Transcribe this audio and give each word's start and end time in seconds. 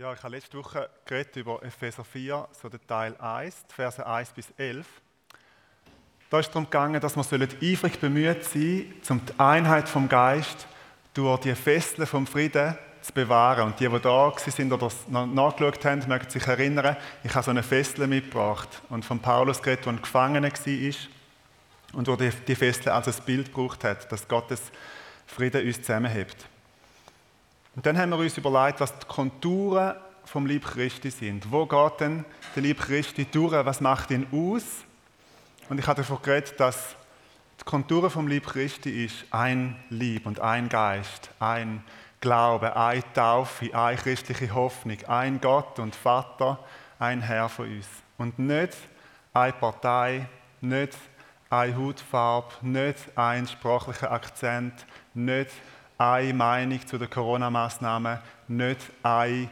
Ja, 0.00 0.14
ich 0.14 0.22
habe 0.22 0.34
letzte 0.34 0.56
Woche 0.56 0.88
geredet 1.04 1.36
über 1.36 1.62
Epheser 1.62 2.04
4, 2.04 2.48
so 2.52 2.70
der 2.70 2.80
Teil 2.86 3.14
1, 3.18 3.66
die 3.68 3.74
Verse 3.74 4.06
1 4.06 4.30
bis 4.30 4.50
11. 4.56 4.86
Da 6.30 6.38
ist 6.38 6.46
es 6.46 6.52
darum 6.52 6.64
gegangen, 6.64 6.98
dass 6.98 7.16
wir 7.16 7.48
eifrig 7.62 8.00
bemüht 8.00 8.42
sein 8.44 8.94
sollen, 9.02 9.20
um 9.20 9.26
die 9.26 9.38
Einheit 9.38 9.90
vom 9.90 10.08
Geist 10.08 10.66
durch 11.12 11.40
die 11.40 11.54
Fesseln 11.54 12.06
vom 12.06 12.26
Frieden 12.26 12.78
zu 13.02 13.12
bewahren. 13.12 13.66
Und 13.66 13.78
die, 13.78 13.88
die 13.88 14.00
da 14.00 14.32
sind 14.38 14.72
oder 14.72 14.90
nachgeschaut 15.10 15.84
haben, 15.84 16.08
mögen 16.08 16.30
sich 16.30 16.46
erinnern, 16.46 16.96
ich 17.22 17.34
habe 17.34 17.44
so 17.44 17.50
eine 17.50 17.62
Fessel 17.62 18.06
mitgebracht 18.06 18.80
und 18.88 19.04
von 19.04 19.18
Paulus 19.18 19.60
geredet, 19.60 19.84
der 19.84 19.92
ein 19.92 20.00
Gefangener 20.00 20.50
war 20.50 20.94
und 21.92 22.08
wo 22.08 22.16
die, 22.16 22.30
die 22.30 22.54
Fessel 22.54 22.88
als 22.88 23.06
ein 23.06 23.24
Bild 23.26 23.48
gebraucht 23.48 23.84
hat, 23.84 24.10
dass 24.10 24.26
Gottes 24.26 24.62
Frieden 25.26 25.66
uns 25.66 25.82
zusammenhält. 25.82 26.48
Und 27.76 27.86
dann 27.86 27.96
haben 27.96 28.10
wir 28.10 28.18
uns 28.18 28.36
überlegt, 28.36 28.80
was 28.80 28.98
die 28.98 29.06
Konturen 29.06 29.94
vom 30.24 30.46
Lieb 30.46 30.64
Christi 30.64 31.10
sind. 31.10 31.50
Wo 31.50 31.66
geht 31.66 32.00
denn 32.00 32.24
der 32.54 32.62
Lieb 32.62 32.80
Christi 32.80 33.24
durch? 33.24 33.52
Was 33.52 33.80
macht 33.80 34.10
ihn 34.10 34.26
aus? 34.32 34.64
Und 35.68 35.78
ich 35.78 35.86
hatte 35.86 36.02
davon 36.02 36.18
geredet, 36.22 36.58
dass 36.58 36.96
die 37.60 37.64
Konturen 37.64 38.10
vom 38.10 38.26
Lieb 38.26 38.46
Christi 38.46 39.04
ist 39.04 39.24
ein 39.30 39.76
Lieb 39.88 40.26
und 40.26 40.40
ein 40.40 40.68
Geist, 40.68 41.30
ein 41.38 41.84
Glaube, 42.20 42.76
eine 42.76 43.02
Taufe, 43.14 43.74
eine 43.74 43.96
christliche 43.96 44.54
Hoffnung, 44.54 44.98
ein 45.06 45.40
Gott 45.40 45.78
und 45.78 45.94
Vater, 45.94 46.58
ein 46.98 47.22
Herr 47.22 47.48
von 47.48 47.66
uns. 47.66 47.86
Und 48.18 48.38
nicht 48.38 48.76
eine 49.32 49.52
Partei, 49.52 50.28
nicht 50.60 50.96
eine 51.48 51.76
Hautfarbe, 51.76 52.48
nicht 52.62 52.98
ein 53.16 53.46
sprachlicher 53.46 54.12
Akzent, 54.12 54.86
nicht 55.14 55.50
eine 56.00 56.32
Meinung 56.32 56.86
zu 56.86 56.96
den 56.96 57.10
Corona-Maßnahmen, 57.10 58.18
nicht 58.48 58.80
eine 59.02 59.50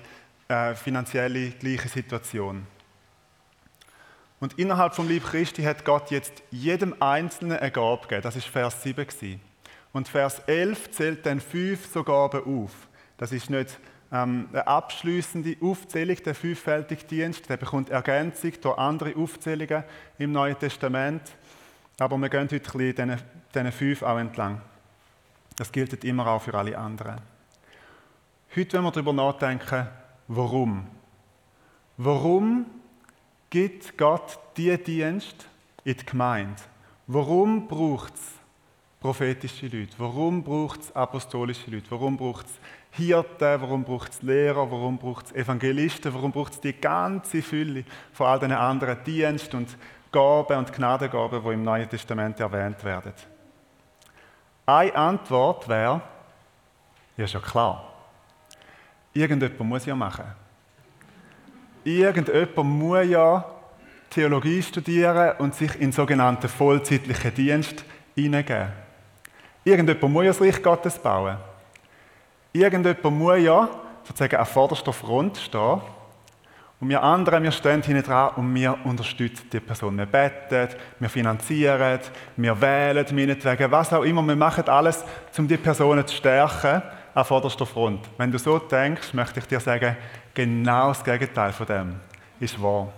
äh, 0.49 0.75
finanzielle 0.75 1.51
gleiche 1.51 1.91
Situation. 1.91 2.67
Und 4.41 4.59
innerhalb 4.59 4.95
vom 4.95 5.09
Lieb 5.09 5.25
Christi 5.25 5.63
hat 5.63 5.85
Gott 5.85 6.11
jetzt 6.11 6.43
jedem 6.51 6.95
Einzelnen 7.01 7.59
eine 7.59 7.71
Gabe 7.71 8.01
gegeben. 8.03 8.23
Das 8.23 8.35
ist 8.35 8.47
Vers 8.47 8.83
7 8.83 9.07
gewesen. 9.07 9.43
Und 9.93 10.09
Vers 10.09 10.39
11 10.47 10.91
zählt 10.93 11.27
dann 11.27 11.41
fünf 11.41 11.87
so 11.93 12.03
Gaben 12.03 12.63
auf. 12.63 12.73
Das 13.19 13.31
ist 13.33 13.51
nicht 13.51 13.79
ähm, 14.11 14.49
eine 14.51 14.67
abschließende 14.67 15.57
Aufzählung, 15.61 16.17
der 16.25 16.35
fünffältige 16.35 17.05
Dienst. 17.05 17.51
Der 17.51 17.59
bekommt 17.59 17.91
Ergänzung 17.91 18.53
durch 18.63 18.79
andere 18.79 19.15
Aufzählungen 19.17 19.85
im 20.19 20.33
Neuen 20.33 20.59
Testament. 20.59 21.21
Aber 21.99 22.17
wir 22.17 22.31
gehen 22.31 22.49
heute 22.51 22.55
ein 22.55 22.95
bisschen 22.95 23.23
diesen 23.55 23.73
fünf 23.73 24.03
auch 24.03 24.19
entlang. 24.19 24.63
Das 25.59 25.73
gilt 25.73 26.05
immer 26.05 26.25
auch 26.29 26.41
für 26.41 26.55
alle 26.55 26.79
anderen. 26.79 27.21
Heute 28.55 28.77
wenn 28.77 28.85
wir 28.85 28.93
darüber 28.93 29.13
nachdenken, 29.13 29.89
warum. 30.29 30.87
Warum 31.97 32.67
gibt 33.51 33.99
Gott 33.99 34.39
diesen 34.57 34.85
Dienst 34.85 35.49
in 35.83 35.97
die 35.97 36.07
Gemeinde? 36.07 36.63
Warum 37.09 37.67
braucht 37.67 38.15
es 38.15 38.35
prophetische 39.01 39.67
Leute? 39.67 39.95
Warum 39.99 40.45
braucht 40.45 40.83
es 40.83 40.95
apostolische 40.95 41.73
Leute? 41.73 41.91
Warum 41.91 42.17
braucht 42.17 42.47
es 42.47 42.53
Hirten? 42.93 43.61
Warum 43.61 43.83
braucht 43.83 44.13
es 44.13 44.23
Lehrer? 44.23 44.71
Warum 44.71 44.97
braucht 44.97 45.27
es 45.27 45.33
Evangelisten? 45.33 46.15
Warum 46.15 46.31
braucht 46.31 46.53
es 46.53 46.61
die 46.61 46.75
ganze 46.75 47.43
Fülle 47.43 47.85
von 48.13 48.29
all 48.29 48.39
den 48.39 48.53
anderen 48.53 49.03
Diensten 49.03 49.57
und 49.57 49.77
Gaben 50.13 50.57
und 50.57 50.73
Gnadengaben, 50.73 51.43
die 51.43 51.53
im 51.53 51.65
Neuen 51.65 51.89
Testament 51.89 52.39
erwähnt 52.39 52.85
werden? 52.85 53.13
Eine 54.69 54.95
Antwort 54.97 55.67
wäre, 55.67 56.03
ja, 57.17 57.25
ist 57.25 57.33
ja 57.33 57.41
klar. 57.41 57.91
Irgendjemand 59.15 59.59
muss 59.61 59.87
ja 59.87 59.97
machen. 59.97 60.27
Irgendjemand 61.85 62.55
muss 62.65 63.07
ja 63.07 63.47
Theologie 64.11 64.63
studieren 64.63 65.39
und 65.39 65.55
sich 65.55 65.81
in 65.81 65.91
sogenannten 65.91 66.51
vollzeitlichen 66.51 67.35
Dienst 67.35 67.83
hineingeben. 68.15 68.69
Irgendjemand 69.65 70.13
muss 70.13 70.25
ja 70.25 70.31
das 70.33 70.41
Reich 70.43 70.63
Gottes 70.63 70.99
bauen. 70.99 71.39
Irgendjemand 72.53 73.03
muss 73.05 73.39
ja 73.39 73.71
sozusagen 74.05 74.37
an 74.37 74.45
vorderster 74.45 74.93
Front 74.93 75.39
stehen 75.39 75.81
und 76.81 76.89
wir 76.89 77.03
anderen, 77.03 77.43
wir 77.43 77.51
stehen 77.51 77.83
hinten 77.83 78.05
dran 78.05 78.35
und 78.37 78.55
wir 78.55 78.79
unterstützen 78.85 79.49
die 79.53 79.59
Person. 79.59 79.99
Wir 79.99 80.07
beten, 80.07 80.69
wir 81.01 81.09
finanzieren, 81.09 81.99
wir 82.37 82.61
wählen 82.61 83.07
meinetwegen, 83.13 83.71
was 83.71 83.93
auch 83.93 84.05
immer. 84.05 84.23
Wir 84.23 84.37
machen 84.37 84.69
alles, 84.69 85.05
um 85.37 85.49
die 85.49 85.57
Personen 85.57 86.07
zu 86.07 86.15
stärken 86.15 86.83
an 87.15 87.25
vorderster 87.25 87.67
Front. 87.67 88.09
Wenn 88.17 88.31
du 88.31 88.39
so 88.39 88.61
denkst, 88.61 89.13
möchte 89.13 89.41
ich 89.41 89.47
dir 89.47 89.59
sagen, 89.59 89.97
genau 90.33 90.89
das 90.89 91.03
Gegenteil 91.03 91.53
von 91.53 91.67
dem 91.67 91.97
ist 92.39 92.63
wahr. 92.63 92.93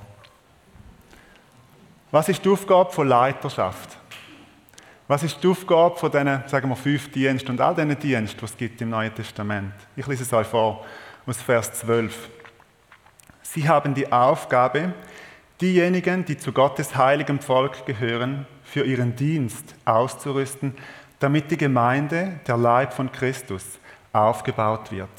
Was 2.11 2.29
ist 2.29 2.45
die 2.45 2.51
Aufgabe 2.51 2.93
von 2.93 3.09
Leiterschaft? 3.09 3.97
Was 5.09 5.23
ist 5.23 5.43
die 5.43 5.49
Aufgabe 5.49 5.97
von 5.97 6.11
diesen, 6.11 6.43
sagen 6.47 6.69
wir, 6.69 6.77
fünf 6.77 7.11
Diensten 7.11 7.53
und 7.53 7.61
all 7.63 7.75
diesen 7.75 7.99
Diensten, 7.99 8.39
die 8.39 8.45
es 8.45 8.57
gibt 8.57 8.83
im 8.83 8.91
Neuen 8.91 9.15
Testament? 9.15 9.73
Ich 9.97 10.07
lese 10.07 10.25
es 10.25 10.33
euch 10.35 10.47
vor, 10.47 10.85
aus 11.27 11.41
Vers 11.41 11.73
12. 11.73 12.40
Sie 13.53 13.69
haben 13.69 13.95
die 13.95 14.13
Aufgabe, 14.13 14.95
diejenigen, 15.61 16.25
die 16.25 16.37
zu 16.37 16.53
Gottes 16.53 16.95
heiligem 16.95 17.41
Volk 17.41 17.85
gehören, 17.85 18.47
für 18.63 18.85
ihren 18.85 19.17
Dienst 19.17 19.75
auszurüsten, 19.85 20.77
damit 21.19 21.51
die 21.51 21.57
Gemeinde, 21.57 22.39
der 22.47 22.57
Leib 22.57 22.93
von 22.93 23.11
Christus, 23.11 23.65
aufgebaut 24.13 24.93
wird. 24.93 25.11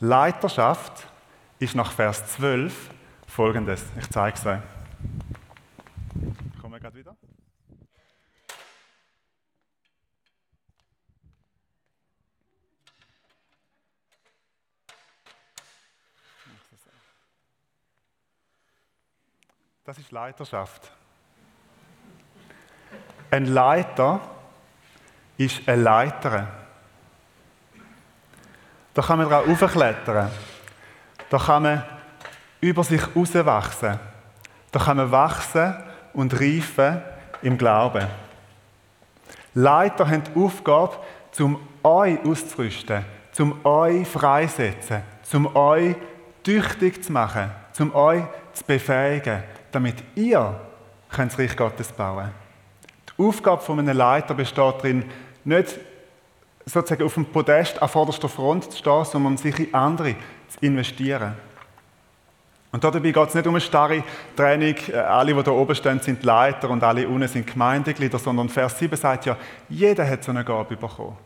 Leiterschaft 0.00 1.06
ist 1.60 1.76
nach 1.76 1.92
Vers 1.92 2.26
12 2.34 2.90
folgendes. 3.28 3.84
Ich 4.00 4.10
zeige 4.10 4.36
es 4.36 4.44
euch. 4.44 4.58
Kommen 6.60 6.74
wir 6.74 6.80
gerade 6.80 6.96
wieder? 6.96 7.15
Das 19.86 19.98
ist 19.98 20.10
Leiterschaft. 20.10 20.90
Ein 23.30 23.46
Leiter 23.46 24.20
ist 25.36 25.60
eine 25.68 25.80
Leiterin. 25.80 26.48
Da 28.92 29.02
kann 29.02 29.18
man 29.18 29.28
drauf 29.28 29.62
aufklettern. 29.62 30.28
Da 31.30 31.38
kann 31.38 31.62
man 31.62 31.84
über 32.60 32.82
sich 32.82 33.00
herauswachsen. 33.00 34.00
Da 34.72 34.80
kann 34.80 34.96
man 34.96 35.12
wachsen 35.12 35.76
und 36.14 36.34
reifen 36.34 37.00
im 37.42 37.56
Glauben. 37.56 38.08
Leiter 39.54 40.08
haben 40.08 40.24
die 40.24 40.40
Aufgabe, 40.40 40.96
um 41.38 41.60
euch 41.84 42.24
auszurüsten, 42.24 43.04
um 43.38 43.64
euch 43.64 44.08
freisetzen, 44.08 45.02
um 45.32 45.54
euch 45.54 45.94
tüchtig 46.42 47.04
zu 47.04 47.12
machen, 47.12 47.52
um 47.78 47.94
euch 47.94 48.24
zu 48.52 48.64
befähigen, 48.64 49.44
damit 49.72 49.96
ihr 50.14 50.60
das 51.14 51.38
Reich 51.38 51.56
Gottes 51.56 51.92
bauen. 51.92 52.30
Die 53.08 53.22
Aufgabe 53.22 53.62
von 53.62 53.78
einem 53.78 53.96
Leiter 53.96 54.34
besteht 54.34 54.58
darin, 54.58 55.04
nicht 55.44 55.78
sozusagen 56.64 57.04
auf 57.04 57.14
dem 57.14 57.26
Podest 57.26 57.80
an 57.80 57.88
vorderster 57.88 58.28
Front 58.28 58.72
zu 58.72 58.78
stehen, 58.78 59.04
sondern 59.04 59.36
sich 59.36 59.58
in 59.58 59.74
andere 59.74 60.16
zu 60.48 60.58
investieren. 60.60 61.34
Und 62.72 62.84
dabei 62.84 62.98
geht 62.98 63.28
es 63.28 63.34
nicht 63.34 63.46
um 63.46 63.54
eine 63.54 63.60
starre 63.60 64.02
Training, 64.36 64.76
äh, 64.92 64.96
alle, 64.96 65.32
die 65.32 65.42
da 65.42 65.50
oben 65.50 65.74
stehen, 65.74 66.00
sind 66.00 66.22
Leiter 66.24 66.68
und 66.68 66.82
alle 66.82 67.08
unten 67.08 67.28
sind 67.28 67.46
Gemeindeglieder, 67.46 68.18
sondern 68.18 68.48
Vers 68.48 68.78
7 68.78 68.96
sagt 68.96 69.24
ja, 69.24 69.36
jeder 69.68 70.06
hat 70.06 70.24
so 70.24 70.30
eine 70.30 70.44
Gabe 70.44 70.76
bekommen. 70.76 71.16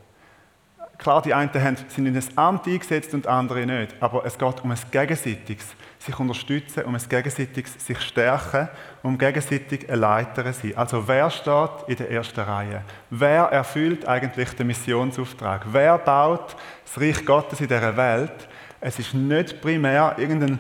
Klar, 0.96 1.22
die 1.22 1.32
einen 1.32 1.50
sind 1.88 2.06
in 2.06 2.14
ein 2.14 2.24
Amt 2.36 2.66
eingesetzt 2.66 3.14
und 3.14 3.26
andere 3.26 3.64
nicht, 3.64 3.96
aber 4.00 4.24
es 4.26 4.36
geht 4.36 4.62
um 4.62 4.70
ein 4.70 4.78
gegenseitiges 4.90 5.74
sich 6.00 6.18
unterstützen, 6.18 6.84
um 6.84 6.94
ein 6.94 7.08
gegenseitiges 7.08 7.74
sich 7.86 8.00
stärken, 8.00 8.68
um 9.02 9.18
gegenseitig 9.18 9.88
ein 9.90 10.00
Leiter 10.00 10.50
sein. 10.52 10.76
Also 10.76 11.06
wer 11.06 11.28
steht 11.30 11.70
in 11.88 11.96
der 11.96 12.10
ersten 12.10 12.40
Reihe? 12.40 12.82
Wer 13.10 13.44
erfüllt 13.44 14.08
eigentlich 14.08 14.50
den 14.52 14.68
Missionsauftrag? 14.68 15.66
Wer 15.70 15.98
baut 15.98 16.56
das 16.84 17.00
Reich 17.00 17.24
Gottes 17.24 17.60
in 17.60 17.68
dieser 17.68 17.96
Welt? 17.96 18.48
Es 18.80 18.98
ist 18.98 19.12
nicht 19.12 19.60
primär 19.60 20.14
irgendein 20.16 20.58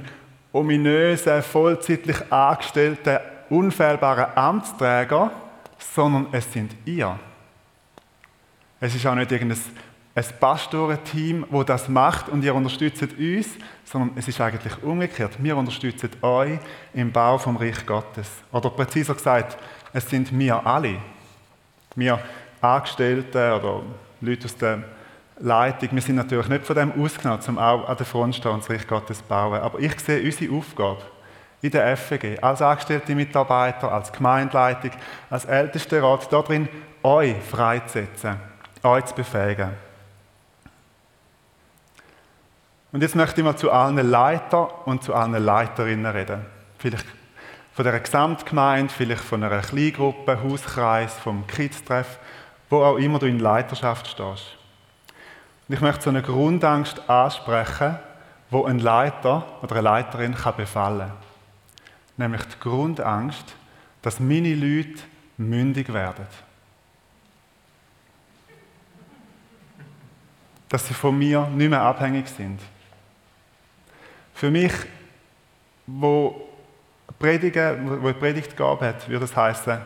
ominöser, 0.52 1.42
vollzeitlich 1.42 2.30
angestellter, 2.30 3.22
unfehlbarer 3.48 4.36
Amtsträger, 4.36 5.30
sondern 5.78 6.26
es 6.32 6.52
sind 6.52 6.72
ihr. 6.84 7.18
Es 8.78 8.94
ist 8.94 9.06
auch 9.06 9.14
nicht 9.14 9.32
irgendein 9.32 9.60
ein 10.14 10.24
Pastorenteam, 10.40 11.46
wo 11.50 11.62
das 11.62 11.88
macht 11.88 12.28
und 12.28 12.42
ihr 12.42 12.54
unterstützt 12.54 13.02
uns, 13.16 13.48
sondern 13.84 14.12
es 14.16 14.26
ist 14.26 14.40
eigentlich 14.40 14.82
umgekehrt. 14.82 15.32
Wir 15.38 15.56
unterstützen 15.56 16.10
euch 16.22 16.58
im 16.92 17.12
Bau 17.12 17.38
vom 17.38 17.56
Reich 17.56 17.86
Gottes. 17.86 18.28
Oder 18.50 18.70
präziser 18.70 19.14
gesagt, 19.14 19.56
es 19.92 20.08
sind 20.08 20.36
wir 20.36 20.66
alle. 20.66 20.96
Wir 21.94 22.20
Angestellte 22.60 23.54
oder 23.54 23.82
Leute 24.20 24.44
aus 24.44 24.56
der 24.56 24.82
Leitung, 25.38 25.88
wir 25.92 26.02
sind 26.02 26.16
natürlich 26.16 26.48
nicht 26.48 26.66
von 26.66 26.76
dem 26.76 27.02
ausgenommen, 27.02 27.42
um 27.48 27.58
auch 27.58 27.88
an 27.88 27.96
der 27.96 28.04
Front 28.04 28.34
stehen 28.34 28.50
und 28.50 28.62
das 28.62 28.70
Reich 28.70 28.86
Gottes 28.86 29.18
zu 29.18 29.24
bauen. 29.24 29.60
Aber 29.60 29.78
ich 29.78 29.98
sehe 30.00 30.22
unsere 30.22 30.54
Aufgabe 30.54 31.02
in 31.62 31.70
der 31.70 31.96
FEG, 31.96 32.42
als 32.42 32.60
angestellte 32.60 33.14
Mitarbeiter, 33.14 33.90
als 33.90 34.12
Gemeindeleitung, 34.12 34.90
als 35.30 35.46
Ältestenrat, 35.46 36.30
darin 36.30 36.68
euch 37.02 37.36
freizusetzen, 37.36 38.36
euch 38.82 39.04
zu 39.06 39.14
befähigen. 39.14 39.70
Und 42.92 43.02
jetzt 43.02 43.14
möchte 43.14 43.40
ich 43.40 43.44
mal 43.44 43.56
zu 43.56 43.70
allen 43.70 44.10
Leitern 44.10 44.68
und 44.84 45.02
zu 45.04 45.14
allen 45.14 45.32
Leiterinnen 45.44 46.10
reden. 46.10 46.44
Vielleicht 46.78 47.06
von 47.72 47.84
der 47.84 48.00
Gesamtgemeinde, 48.00 48.92
vielleicht 48.92 49.22
von 49.22 49.44
einer 49.44 49.60
Kleingruppe, 49.60 50.42
Hauskreis, 50.42 51.14
vom 51.14 51.46
Kids-Treff, 51.46 52.18
wo 52.68 52.82
auch 52.82 52.96
immer 52.96 53.18
du 53.18 53.26
in 53.26 53.38
Leiterschaft 53.38 54.08
stehst. 54.08 54.56
Und 55.68 55.74
ich 55.74 55.80
möchte 55.80 56.02
so 56.02 56.10
eine 56.10 56.22
Grundangst 56.22 57.08
ansprechen, 57.08 57.96
wo 58.50 58.64
ein 58.64 58.80
Leiter 58.80 59.46
oder 59.62 59.76
eine 59.76 59.82
Leiterin 59.82 60.34
kann 60.34 60.56
befallen 60.56 61.08
kann. 61.08 61.16
Nämlich 62.16 62.42
die 62.42 62.58
Grundangst, 62.58 63.54
dass 64.02 64.18
meine 64.18 64.54
Leute 64.54 65.00
mündig 65.36 65.92
werden. 65.92 66.26
Dass 70.68 70.86
sie 70.86 70.94
von 70.94 71.16
mir 71.16 71.46
nicht 71.46 71.70
mehr 71.70 71.82
abhängig 71.82 72.28
sind. 72.28 72.60
Für 74.40 74.50
mich, 74.50 74.72
wo 75.86 76.48
Predigen, 77.18 78.02
wo 78.02 78.08
die 78.08 78.18
Predigt 78.18 78.56
gab 78.56 78.80
hat, 78.80 79.06
würde 79.06 79.26
es 79.26 79.36
heißen, 79.36 79.78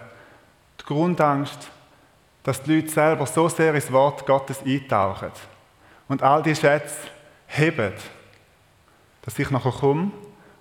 die 0.81 0.85
Grundangst, 0.85 1.73
dass 2.45 2.63
die 2.63 2.77
Leute 2.77 2.89
selber 2.89 3.27
so 3.27 3.49
sehr 3.49 3.75
ins 3.75 3.91
Wort 3.91 4.25
Gottes 4.25 4.63
eintauchen 4.65 5.33
und 6.07 6.23
all 6.23 6.41
die 6.45 6.55
Schätze 6.55 6.95
heben, 7.49 7.95
dass 9.23 9.37
ich 9.41 9.51
nachher 9.51 9.73
komme 9.73 10.13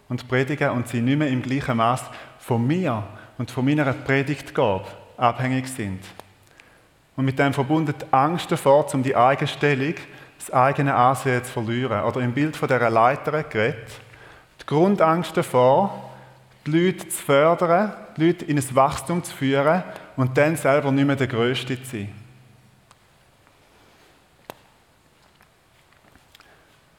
und 0.09 0.27
predige 0.27 0.71
und 0.71 0.87
sie 0.87 0.99
nicht 0.99 1.19
mehr 1.19 1.27
im 1.27 1.43
gleichen 1.43 1.77
Maß 1.77 2.01
von 2.39 2.65
mir 2.65 3.03
und 3.37 3.51
von 3.51 3.63
meiner 3.63 3.93
Predigtgabe 3.93 4.87
abhängig 5.17 5.67
sind. 5.67 6.03
Und 7.15 7.25
mit 7.25 7.37
dem 7.37 7.53
verbunden 7.53 7.93
die 7.95 8.11
Angst 8.11 8.51
davor, 8.51 8.91
um 8.91 9.03
die 9.03 9.15
eigene 9.15 9.47
Stellung, 9.47 9.93
das 10.45 10.53
eigene 10.53 10.93
Ansehen 10.93 11.43
zu 11.43 11.51
verlieren. 11.51 12.03
Oder 12.03 12.21
im 12.21 12.33
Bild 12.33 12.55
von 12.55 12.67
dieser 12.67 12.89
Leiterin 12.89 13.45
geredet, 13.49 13.89
die 14.61 14.65
Grundangst 14.65 15.35
davor, 15.37 16.11
die 16.65 16.71
Leute 16.71 17.07
zu 17.07 17.23
fördern, 17.23 17.93
die 18.17 18.27
Leute 18.27 18.45
in 18.45 18.57
ein 18.57 18.75
Wachstum 18.75 19.23
zu 19.23 19.35
führen 19.35 19.83
und 20.15 20.37
dann 20.37 20.55
selber 20.55 20.91
nicht 20.91 21.05
mehr 21.05 21.15
der 21.15 21.27
Größte 21.27 21.81
zu 21.81 21.89
sein. 21.89 22.15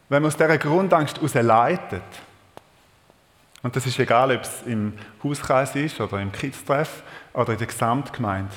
Wenn 0.08 0.22
man 0.22 0.28
aus 0.28 0.36
dieser 0.36 0.58
Grundangst 0.58 1.16
heraus 1.16 1.34
leitet, 1.34 2.02
und 3.62 3.74
das 3.74 3.86
ist 3.86 3.98
egal, 3.98 4.36
ob 4.36 4.42
es 4.42 4.62
im 4.66 4.92
Hauskreis 5.22 5.74
ist 5.74 5.98
oder 5.98 6.20
im 6.20 6.30
Kids-Treff 6.30 7.02
oder 7.32 7.52
in 7.52 7.58
der 7.58 7.66
Gesamtgemeinde, 7.66 8.54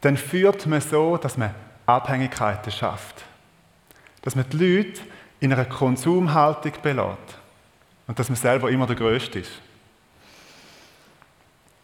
dann 0.00 0.16
führt 0.16 0.66
man 0.66 0.80
so, 0.80 1.18
dass 1.18 1.36
man 1.36 1.54
Abhängigkeiten 1.84 2.72
schafft. 2.72 3.27
Dass 4.22 4.34
man 4.34 4.48
die 4.50 4.56
Leute 4.56 5.00
in 5.40 5.52
einer 5.52 5.64
Konsumhaltung 5.64 6.72
belässt. 6.82 7.38
Und 8.06 8.18
dass 8.18 8.28
man 8.28 8.36
selber 8.36 8.70
immer 8.70 8.86
der 8.86 8.96
Größte 8.96 9.40
ist. 9.40 9.52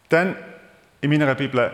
Dann 0.09 0.35
in 1.01 1.11
meiner 1.11 1.35
Bibel, 1.35 1.71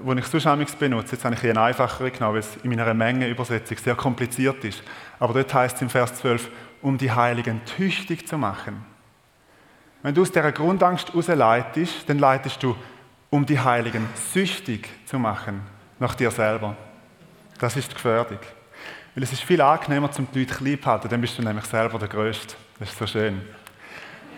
die 0.00 0.18
ich 0.18 0.26
sonst 0.26 0.78
benutze, 0.78 1.12
jetzt 1.12 1.24
habe 1.24 1.34
ich 1.36 1.44
eine 1.44 1.60
einfachere 1.60 2.10
genommen, 2.10 2.34
weil 2.34 2.40
es 2.40 2.56
in 2.64 2.70
meiner 2.70 2.92
Mengenübersetzung 2.94 3.78
sehr 3.78 3.94
kompliziert 3.94 4.64
ist. 4.64 4.82
Aber 5.20 5.34
dort 5.34 5.54
heißt 5.54 5.76
es 5.76 5.82
im 5.82 5.90
Vers 5.90 6.14
12, 6.16 6.50
um 6.80 6.98
die 6.98 7.12
Heiligen 7.12 7.64
tüchtig 7.64 8.26
zu 8.26 8.36
machen. 8.36 8.84
Wenn 10.02 10.14
du 10.14 10.22
aus 10.22 10.32
dieser 10.32 10.50
Grundangst 10.50 11.10
herausleitest, 11.10 12.08
dann 12.08 12.18
leitest 12.18 12.62
du, 12.62 12.76
um 13.30 13.46
die 13.46 13.60
Heiligen 13.60 14.08
süchtig 14.32 14.88
zu 15.06 15.18
machen 15.18 15.62
nach 16.00 16.16
dir 16.16 16.32
selber. 16.32 16.76
Das 17.58 17.76
ist 17.76 17.94
Gefährdung. 17.94 18.40
Weil 19.14 19.24
es 19.24 19.32
ist 19.32 19.42
viel 19.42 19.60
angenehmer, 19.60 20.10
um 20.18 20.28
die 20.32 20.40
Leute 20.40 20.54
klein 20.54 20.80
zu 20.80 20.86
halten, 20.86 21.08
dann 21.08 21.20
bist 21.20 21.36
du 21.36 21.42
nämlich 21.42 21.66
selber 21.66 21.98
der 21.98 22.08
Größte. 22.08 22.54
Das 22.78 22.90
ist 22.90 22.98
so 22.98 23.06
schön. 23.06 23.42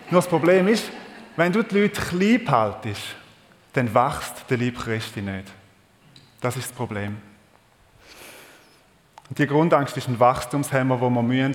Nur 0.09 0.21
das 0.21 0.27
Problem 0.27 0.67
ist, 0.67 0.89
wenn 1.35 1.51
du 1.51 1.63
die 1.63 1.79
Leute 1.79 2.01
klein 2.01 2.49
haltest, 2.49 3.15
dann 3.73 3.93
wächst 3.93 4.49
der 4.49 4.57
Lieb 4.57 4.79
Christi 4.79 5.21
nicht. 5.21 5.51
Das 6.41 6.55
ist 6.55 6.69
das 6.69 6.75
Problem. 6.75 7.17
Und 9.29 9.39
die 9.39 9.47
Grundangst 9.47 9.97
ist 9.97 10.07
ein 10.07 10.19
Wachstumshemmer, 10.19 10.99
wo 10.99 11.09
wir 11.09 11.51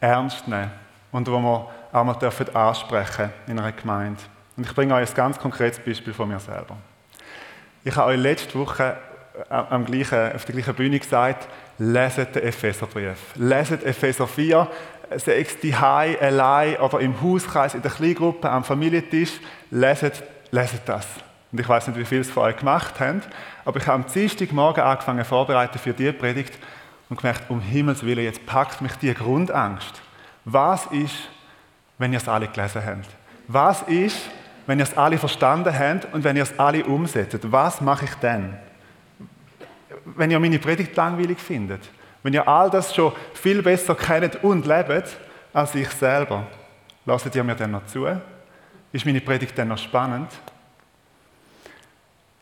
ernst 0.00 0.46
nehmen 0.46 0.70
und 1.10 1.26
wo 1.28 1.38
wir 1.38 1.68
auch 1.92 2.04
mal 2.04 2.14
dürfen 2.14 2.54
ansprechen 2.54 3.30
in 3.46 3.58
einer 3.58 3.72
Gemeinde. 3.72 4.20
Und 4.56 4.66
ich 4.66 4.74
bringe 4.74 4.94
euch 4.94 5.08
ein 5.08 5.14
ganz 5.14 5.38
konkretes 5.38 5.78
Beispiel 5.80 6.12
von 6.12 6.28
mir 6.28 6.38
selber. 6.38 6.76
Ich 7.82 7.96
habe 7.96 8.10
euch 8.10 8.20
letzte 8.20 8.58
Woche 8.58 8.96
äh, 9.48 9.54
am 9.54 9.84
gleichen, 9.84 10.32
auf 10.32 10.44
der 10.44 10.54
gleichen 10.54 10.74
Bühne 10.74 10.98
gesagt, 10.98 11.48
leset 11.78 12.34
den 12.34 12.44
Epheserbrief. 12.44 13.18
Leset 13.36 13.84
Epheser 13.84 14.26
4, 14.26 14.68
sei 15.16 15.40
es 15.40 15.58
die 15.60 15.74
allein 15.74 16.76
oder 16.76 17.00
im 17.00 17.20
Hauskreis, 17.20 17.74
in 17.74 17.82
der 17.82 17.90
Kleingruppe, 17.90 18.48
am 18.48 18.64
Familientisch, 18.64 19.40
leset, 19.70 20.22
leset 20.50 20.82
das. 20.86 21.06
Und 21.52 21.60
ich 21.60 21.68
weiß 21.68 21.88
nicht, 21.88 21.98
wie 21.98 22.04
viele 22.04 22.22
es 22.22 22.36
euch 22.36 22.56
gemacht 22.56 22.98
haben, 22.98 23.22
aber 23.64 23.78
ich 23.78 23.86
habe 23.86 24.04
am 24.04 24.12
Dienstagmorgen 24.12 24.82
angefangen 24.82 25.24
vorbereiten 25.24 25.78
für 25.78 25.92
diese 25.92 26.12
Predigt 26.12 26.58
und 27.08 27.20
gemerkt, 27.20 27.48
um 27.48 27.60
Himmels 27.60 28.04
Willen, 28.04 28.24
jetzt 28.24 28.44
packt 28.46 28.80
mich 28.80 28.94
die 28.96 29.14
Grundangst. 29.14 30.02
Was 30.44 30.86
ist, 30.86 31.14
wenn 31.98 32.12
ihr 32.12 32.18
es 32.18 32.28
alle 32.28 32.48
gelesen 32.48 32.82
habt? 32.84 33.08
Was 33.46 33.82
ist, 33.82 34.18
wenn 34.66 34.78
ihr 34.78 34.84
es 34.84 34.96
alle 34.96 35.18
verstanden 35.18 35.72
habt 35.78 36.12
und 36.12 36.24
wenn 36.24 36.36
ihr 36.36 36.42
es 36.42 36.58
alle 36.58 36.84
umsetzt? 36.84 37.38
Was 37.50 37.80
mache 37.80 38.06
ich 38.06 38.14
dann? 38.16 38.58
Wenn 40.04 40.30
ihr 40.30 40.40
meine 40.40 40.58
Predigt 40.58 40.94
langweilig 40.96 41.38
findet, 41.38 41.82
wenn 42.22 42.32
ihr 42.32 42.46
all 42.48 42.70
das 42.70 42.94
schon 42.94 43.12
viel 43.34 43.62
besser 43.62 43.94
kennt 43.94 44.42
und 44.42 44.66
lebt 44.66 45.16
als 45.52 45.74
ich 45.74 45.88
selber, 45.90 46.46
lasst 47.04 47.34
ihr 47.34 47.44
mir 47.44 47.54
dann 47.54 47.72
noch 47.72 47.86
zu? 47.86 48.06
Ist 48.92 49.06
meine 49.06 49.20
Predigt 49.20 49.56
dann 49.58 49.68
noch 49.68 49.78
spannend? 49.78 50.30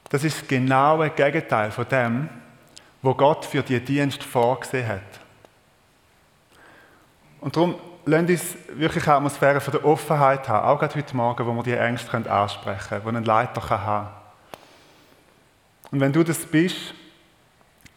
Das 0.09 0.25
ist 0.25 0.49
genau 0.49 1.03
das 1.03 1.15
Gegenteil 1.17 1.71
von 1.71 1.89
dem, 1.89 2.29
wo 3.01 3.15
Gott 3.15 3.45
für 3.45 3.63
die 3.63 3.81
Dienst 3.81 4.23
vorgesehen 4.23 4.87
hat. 4.87 5.01
Und 7.41 7.57
darum 7.57 7.75
lasst 8.05 8.29
uns 8.29 8.57
wirklich 8.75 9.05
eine 9.07 9.17
Atmosphäre 9.17 9.61
von 9.61 9.73
der 9.73 9.85
Offenheit 9.85 10.49
haben, 10.49 10.67
auch 10.67 10.79
gerade 10.79 10.95
heute 10.95 11.17
Morgen, 11.17 11.47
wo 11.47 11.53
wir 11.55 11.63
die 11.63 11.73
Ängste 11.73 12.31
ansprechen 12.31 12.89
können, 12.89 13.05
wo 13.05 13.09
ein 13.09 13.25
Leiter 13.25 13.69
haben 13.69 13.85
kann. 13.85 14.09
Und 15.91 16.01
wenn 16.01 16.13
du 16.13 16.23
das 16.23 16.47
bist, 16.47 16.95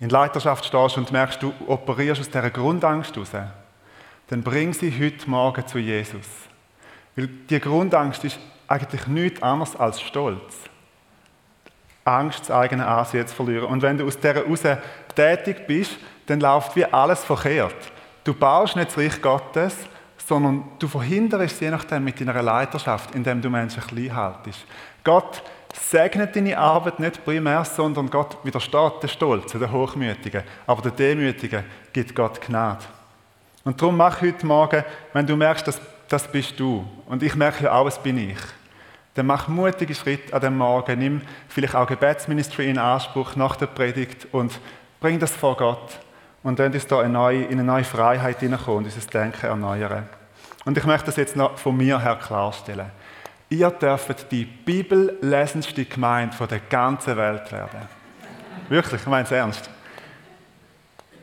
in 0.05 0.12
Leiterschaft 0.12 0.63
stehst 0.63 0.97
und 0.97 1.12
merkst, 1.12 1.41
du 1.41 1.51
operierst 1.65 2.21
aus 2.21 2.29
dieser 2.29 2.51
Grundangst 2.51 3.17
raus, 3.17 3.31
dann 4.27 4.43
bring 4.43 4.71
sie 4.71 4.91
heute 4.91 5.27
Morgen 5.27 5.65
zu 5.65 5.79
Jesus. 5.79 6.27
Weil 7.15 7.27
die 7.27 7.59
Grundangst 7.59 8.24
ist 8.24 8.38
eigentlich 8.67 9.07
nichts 9.07 9.41
anderes 9.41 9.75
als 9.75 10.00
Stolz. 10.00 10.57
Angst, 12.03 12.41
das 12.41 12.51
eigene 12.51 12.85
Ansehen 12.85 13.25
zu 13.25 13.33
verlieren. 13.33 13.65
Und 13.65 13.81
wenn 13.81 13.97
du 13.97 14.05
aus 14.05 14.15
dieser 14.15 14.35
heraus 14.35 14.62
tätig 15.15 15.65
bist, 15.65 15.97
dann 16.27 16.39
läuft 16.39 16.75
wie 16.75 16.85
alles 16.85 17.24
verkehrt. 17.24 17.75
Du 18.24 18.35
baust 18.35 18.75
nicht 18.75 18.89
das 18.89 18.97
Reich 19.00 19.19
Gottes, 19.24 19.75
sondern 20.17 20.65
du 20.77 20.88
verhinderst 20.88 21.55
es 21.55 21.59
je 21.59 21.71
nachdem 21.71 22.03
mit 22.03 22.19
deiner 22.19 22.43
Leiterschaft, 22.43 23.15
indem 23.15 23.41
du 23.41 23.50
Menschen 23.50 23.81
klein 23.81 24.15
haltest. 24.15 24.65
Gott 25.03 25.41
segnet 25.79 26.36
deine 26.36 26.58
Arbeit 26.58 27.00
nicht 27.00 27.24
primär, 27.24 27.63
sondern 27.65 28.10
Gott 28.10 28.38
widersteht 28.44 29.03
den 29.03 29.10
Stolzen, 29.10 29.60
den 29.60 29.72
Hochmütigen. 29.72 30.44
Aber 30.67 30.82
der 30.82 30.91
Demütigen 30.91 31.63
gibt 31.91 32.15
Gott 32.15 32.41
Gnade. 32.41 32.86
Und 33.63 33.82
darum 33.82 33.98
mach 33.98 34.22
heute 34.22 34.46
Morgen, 34.46 34.84
wenn 35.13 35.25
du 35.25 35.36
merkst, 35.36 35.67
dass 35.67 35.82
das 36.08 36.27
bist 36.27 36.60
du, 36.60 36.88
und 37.08 37.24
ich 37.24 37.36
merke 37.36 37.63
ja 37.63 37.74
auch, 37.74 37.88
es 37.88 37.98
bin 37.98 38.17
ich, 38.17 38.38
dann 39.15 39.25
mach 39.25 39.48
mutige 39.48 39.96
Schritte 39.96 40.34
an 40.34 40.41
dem 40.41 40.58
Morgen, 40.58 41.00
nimm 41.00 41.22
vielleicht 41.48 41.75
auch 41.75 41.88
Gebetsministry 41.88 42.70
in 42.70 42.77
Anspruch 42.77 43.36
nach 43.36 43.55
der 43.55 43.67
Predigt 43.67 44.27
und 44.32 44.60
bring 45.00 45.20
das 45.20 45.32
vor 45.32 45.55
Gott 45.58 46.00
und 46.44 46.60
dann 46.60 46.74
uns 46.74 46.86
da 46.86 47.01
in 47.01 47.15
eine 47.15 47.63
neue 47.63 47.84
Freiheit 47.84 48.41
hineinkommen 48.41 48.86
und 48.86 48.94
unser 48.94 49.10
Denken 49.10 49.46
erneuern. 49.46 50.08
Und 50.65 50.77
ich 50.77 50.84
möchte 50.84 51.08
das 51.08 51.15
jetzt 51.15 51.36
noch 51.36 51.58
von 51.58 51.75
mir 51.77 52.00
her 52.00 52.20
klarstellen. 52.22 52.91
Ihr 53.55 53.71
dürft 53.71 54.29
die 54.31 54.43
bibellesendste 54.43 55.85
Gemeinde 55.85 56.35
von 56.35 56.45
der 56.50 56.59
ganzen 56.59 57.15
Welt 57.15 57.50
werden. 57.53 57.88
Wirklich, 58.67 59.00
ich 59.00 59.07
meine 59.07 59.24
es 59.24 59.31
ernst. 59.31 59.69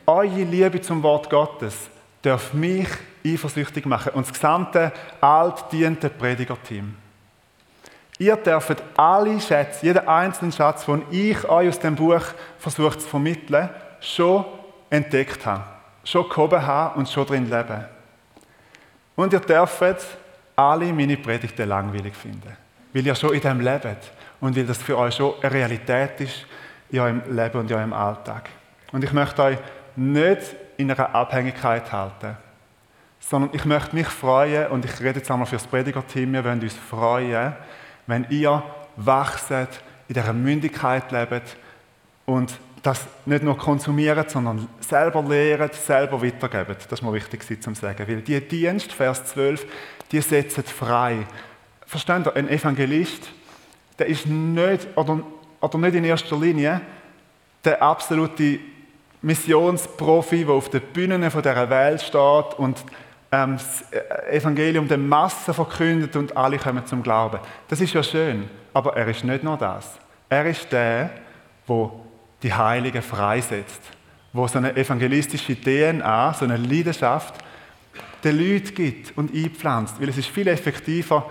Eure 0.07 0.43
Liebe 0.43 0.81
zum 0.81 1.03
Wort 1.03 1.29
Gottes 1.29 1.91
darf 2.23 2.51
mich 2.53 2.87
eifersüchtig 3.23 3.85
machen 3.85 4.13
und 4.13 4.25
das 4.25 4.33
gesamte 4.33 4.91
altdiente 5.21 6.09
Predigerteam. 6.09 6.95
Ihr 8.17 8.35
dürft 8.35 8.81
alle 8.97 9.39
Schätze, 9.39 9.85
jeden 9.85 10.07
einzelnen 10.07 10.51
Schatz, 10.51 10.85
den 10.85 11.03
ich 11.11 11.47
euch 11.47 11.69
aus 11.69 11.79
dem 11.79 11.95
Buch 11.95 12.23
versucht 12.57 13.01
zu 13.01 13.07
vermitteln, 13.07 13.69
schon 13.99 14.45
entdeckt 14.89 15.45
haben. 15.45 15.65
schon 16.03 16.27
gehoben 16.27 16.65
habe 16.65 16.97
und 16.97 17.07
schon 17.07 17.27
drin 17.27 17.47
lebe. 17.47 17.87
Und 19.15 19.33
ihr 19.33 19.39
dürft 19.39 19.83
alle 20.55 20.93
meine 20.93 21.17
Predigten 21.17 21.67
langweilig 21.67 22.15
finden, 22.15 22.55
weil 22.93 23.05
ihr 23.05 23.15
schon 23.15 23.33
in 23.33 23.41
dem 23.41 23.59
lebt 23.59 24.11
und 24.39 24.55
weil 24.55 24.65
das 24.65 24.77
für 24.77 24.97
euch 24.97 25.15
schon 25.15 25.33
eine 25.41 25.51
Realität 25.51 26.21
ist 26.21 26.45
in 26.89 26.99
eurem 26.99 27.21
Leben 27.35 27.59
und 27.59 27.71
in 27.71 27.77
eurem 27.77 27.93
Alltag. 27.93 28.49
Und 28.91 29.03
ich 29.03 29.11
möchte 29.13 29.43
euch 29.43 29.57
nicht 29.95 30.55
in 30.77 30.91
einer 30.91 31.13
Abhängigkeit 31.13 31.91
halten, 31.91 32.37
sondern 33.19 33.51
ich 33.53 33.65
möchte 33.65 33.95
mich 33.95 34.07
freuen 34.07 34.67
und 34.67 34.85
ich 34.85 34.99
rede 34.99 35.19
jetzt 35.19 35.31
einmal 35.31 35.47
für 35.47 35.55
das 35.55 35.67
Predigerteam, 35.67 36.33
wir 36.33 36.43
wollen 36.43 36.61
uns 36.61 36.75
freuen, 36.75 37.53
wenn 38.05 38.25
ihr 38.29 38.61
wachset, 38.95 39.81
in 40.07 40.15
dieser 40.15 40.33
Mündigkeit 40.33 41.11
lebt 41.11 41.55
und 42.25 42.53
das 42.83 43.07
nicht 43.25 43.43
nur 43.43 43.57
konsumieren, 43.57 44.25
sondern 44.27 44.67
selber 44.81 45.23
lehren, 45.23 45.69
selber 45.71 46.21
weitergeben. 46.21 46.75
Das 46.89 47.01
mir 47.01 47.13
wichtig 47.13 47.63
zu 47.63 47.73
sagen. 47.73 48.07
Weil 48.07 48.21
die 48.21 48.41
Dienst, 48.41 48.91
Vers 48.91 49.23
12, 49.25 49.65
die 50.11 50.21
setzen 50.21 50.65
frei. 50.65 51.25
Versteht 51.85 52.27
ihr? 52.27 52.35
Ein 52.35 52.49
Evangelist, 52.49 53.29
der 53.97 54.07
ist 54.07 54.27
nicht, 54.27 54.87
oder, 54.95 55.21
oder 55.61 55.77
nicht 55.77 55.95
in 55.95 56.03
erster 56.03 56.37
Linie 56.37 56.81
der 57.63 57.81
absolute 57.81 58.59
Missionsprofi, 59.21 60.43
der 60.43 60.53
auf 60.53 60.69
den 60.69 60.81
Bühnen 60.81 61.21
dieser 61.21 61.69
Welt 61.69 62.01
steht 62.01 62.59
und 62.59 62.83
ähm, 63.31 63.53
das 63.53 63.85
Evangelium 64.29 64.89
der 64.89 64.97
Masse 64.97 65.53
verkündet 65.53 66.17
und 66.17 66.35
alle 66.35 66.57
kommen 66.57 66.85
zum 66.85 67.01
Glauben. 67.01 67.39
Das 67.69 67.79
ist 67.79 67.93
ja 67.93 68.03
schön, 68.03 68.49
aber 68.73 68.97
er 68.97 69.07
ist 69.07 69.23
nicht 69.23 69.43
nur 69.43 69.55
das. 69.55 69.97
Er 70.27 70.45
ist 70.45 70.69
der, 70.69 71.11
der 71.69 71.91
die 72.43 72.53
Heiligen 72.53 73.01
freisetzt, 73.01 73.81
wo 74.33 74.47
so 74.47 74.57
eine 74.57 74.75
evangelistische 74.75 75.55
DNA, 75.55 76.33
so 76.33 76.45
eine 76.45 76.57
Leidenschaft 76.57 77.35
den 78.23 78.37
Leuten 78.37 78.75
gibt 78.75 79.17
und 79.17 79.33
einpflanzt. 79.33 79.99
Weil 79.99 80.09
es 80.09 80.17
ist 80.17 80.29
viel 80.29 80.47
effektiver, 80.47 81.29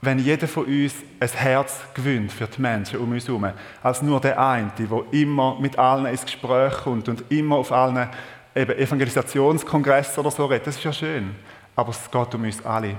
wenn 0.00 0.18
jeder 0.18 0.46
von 0.46 0.64
uns 0.66 0.94
ein 1.18 1.28
Herz 1.28 1.80
gewinnt 1.94 2.32
für 2.32 2.46
die 2.46 2.60
Menschen 2.60 2.98
um 2.98 3.12
uns 3.12 3.26
herum, 3.26 3.46
als 3.82 4.02
nur 4.02 4.20
der 4.20 4.38
eine, 4.38 4.70
der 4.78 5.04
immer 5.12 5.58
mit 5.58 5.78
allen 5.78 6.06
ins 6.06 6.24
Gespräch 6.24 6.74
kommt 6.78 7.08
und 7.08 7.24
immer 7.30 7.56
auf 7.56 7.72
allen 7.72 8.08
eben 8.54 8.72
Evangelisationskongressen 8.72 10.20
oder 10.20 10.30
so 10.30 10.46
redet. 10.46 10.66
Das 10.66 10.76
ist 10.76 10.84
ja 10.84 10.92
schön, 10.92 11.34
aber 11.74 11.90
es 11.90 12.10
geht 12.10 12.34
um 12.34 12.44
uns 12.44 12.64
alle. 12.64 12.96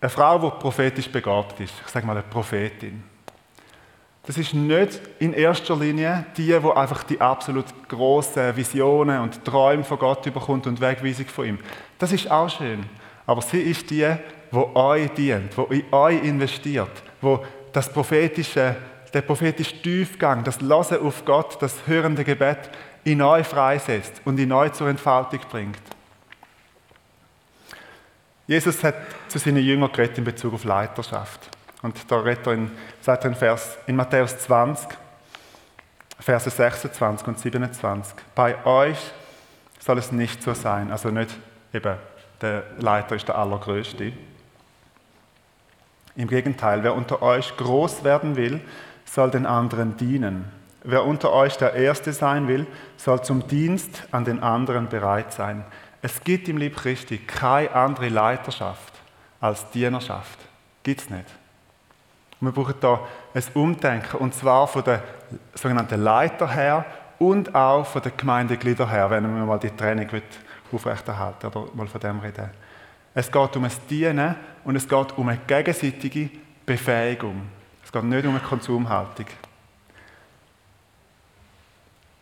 Eine 0.00 0.10
Frau, 0.10 0.38
die 0.38 0.60
prophetisch 0.60 1.08
begabt 1.08 1.58
ist, 1.60 1.74
ich 1.84 1.90
sage 1.90 2.06
mal 2.06 2.12
eine 2.12 2.22
Prophetin, 2.22 3.02
das 4.26 4.38
ist 4.38 4.54
nicht 4.54 5.00
in 5.18 5.34
erster 5.34 5.76
Linie 5.76 6.26
die, 6.36 6.46
die 6.46 6.54
einfach 6.54 7.02
die 7.04 7.20
absolut 7.20 7.66
grossen 7.88 8.56
Visionen 8.56 9.20
und 9.20 9.44
Träume 9.44 9.84
von 9.84 9.98
Gott 9.98 10.24
überkommt 10.24 10.66
und 10.66 10.80
Wegweisung 10.80 11.26
von 11.26 11.46
ihm. 11.46 11.58
Das 11.98 12.12
ist 12.12 12.30
auch 12.30 12.48
schön. 12.48 12.84
Aber 13.26 13.42
sie 13.42 13.60
ist 13.60 13.90
die, 13.90 14.06
die 14.50 14.56
euch 14.56 15.10
dient, 15.10 15.52
die 15.56 15.80
in 15.80 15.92
euch 15.92 16.22
investiert, 16.24 17.02
die 17.22 17.36
das 17.72 17.92
prophetische, 17.92 18.76
der 19.12 19.22
prophetische 19.22 19.80
Tiefgang, 19.82 20.42
das 20.44 20.60
Lassen 20.60 21.00
auf 21.00 21.24
Gott, 21.24 21.60
das 21.60 21.86
hörende 21.86 22.24
Gebet 22.24 22.70
in 23.04 23.20
euch 23.20 23.46
freisetzt 23.46 24.22
und 24.24 24.38
in 24.38 24.52
euch 24.52 24.72
zur 24.72 24.88
Entfaltung 24.88 25.40
bringt. 25.50 25.82
Jesus 28.46 28.82
hat 28.84 28.96
zu 29.28 29.38
seinen 29.38 29.62
Jüngern 29.62 29.90
geredet 29.92 30.18
in 30.18 30.24
Bezug 30.24 30.54
auf 30.54 30.64
Leiterschaft. 30.64 31.53
Und 31.84 32.10
da 32.10 32.18
redet 32.20 32.46
er 32.46 32.54
in, 32.54 32.70
sagt 33.02 33.24
er 33.24 33.30
in, 33.30 33.36
Vers, 33.36 33.76
in 33.86 33.94
Matthäus 33.94 34.38
20, 34.38 34.88
Verse 36.18 36.48
26 36.48 37.28
und 37.28 37.38
27. 37.38 38.14
Bei 38.34 38.64
euch 38.64 38.96
soll 39.80 39.98
es 39.98 40.10
nicht 40.10 40.42
so 40.42 40.54
sein. 40.54 40.90
Also 40.90 41.10
nicht 41.10 41.36
eben, 41.74 41.96
der 42.40 42.62
Leiter 42.78 43.16
ist 43.16 43.28
der 43.28 43.36
Allergrößte. 43.36 44.14
Im 46.16 46.26
Gegenteil, 46.26 46.82
wer 46.84 46.94
unter 46.94 47.20
euch 47.20 47.54
groß 47.54 48.02
werden 48.02 48.36
will, 48.36 48.62
soll 49.04 49.30
den 49.30 49.44
anderen 49.44 49.98
dienen. 49.98 50.50
Wer 50.84 51.04
unter 51.04 51.34
euch 51.34 51.58
der 51.58 51.74
Erste 51.74 52.14
sein 52.14 52.48
will, 52.48 52.66
soll 52.96 53.22
zum 53.22 53.46
Dienst 53.46 54.04
an 54.10 54.24
den 54.24 54.42
anderen 54.42 54.88
bereit 54.88 55.34
sein. 55.34 55.66
Es 56.00 56.24
gibt 56.24 56.48
im 56.48 56.56
Lieb 56.56 56.78
Christi 56.78 57.18
keine 57.18 57.74
andere 57.74 58.08
Leiterschaft 58.08 58.94
als 59.38 59.68
Dienerschaft. 59.68 60.38
Gibt 60.82 61.02
es 61.02 61.10
nicht. 62.44 62.56
Wir 62.56 62.62
brauchen 62.62 62.74
da 62.80 63.00
ein 63.34 63.42
Umdenken, 63.54 64.16
und 64.18 64.34
zwar 64.34 64.66
von 64.66 64.84
den 64.84 65.00
sogenannten 65.54 66.02
Leiter 66.02 66.48
her 66.48 66.84
und 67.18 67.54
auch 67.54 67.86
von 67.86 68.02
den 68.02 68.12
Gemeindegliedern 68.16 68.88
her, 68.88 69.10
wenn 69.10 69.22
wir 69.22 69.44
mal 69.44 69.58
die 69.58 69.70
Training 69.70 70.08
aufrechterhalten 70.72 71.46
oder 71.46 71.66
mal 71.74 71.86
von 71.86 72.00
dem 72.00 72.18
reden. 72.20 72.50
Es 73.14 73.30
geht 73.30 73.56
um 73.56 73.64
ein 73.64 73.70
Dienen 73.88 74.34
und 74.64 74.76
es 74.76 74.88
geht 74.88 75.16
um 75.16 75.28
eine 75.28 75.38
gegenseitige 75.46 76.30
Befähigung. 76.66 77.48
Es 77.84 77.92
geht 77.92 78.04
nicht 78.04 78.24
um 78.24 78.32
eine 78.32 78.40
Konsumhaltung. 78.40 79.26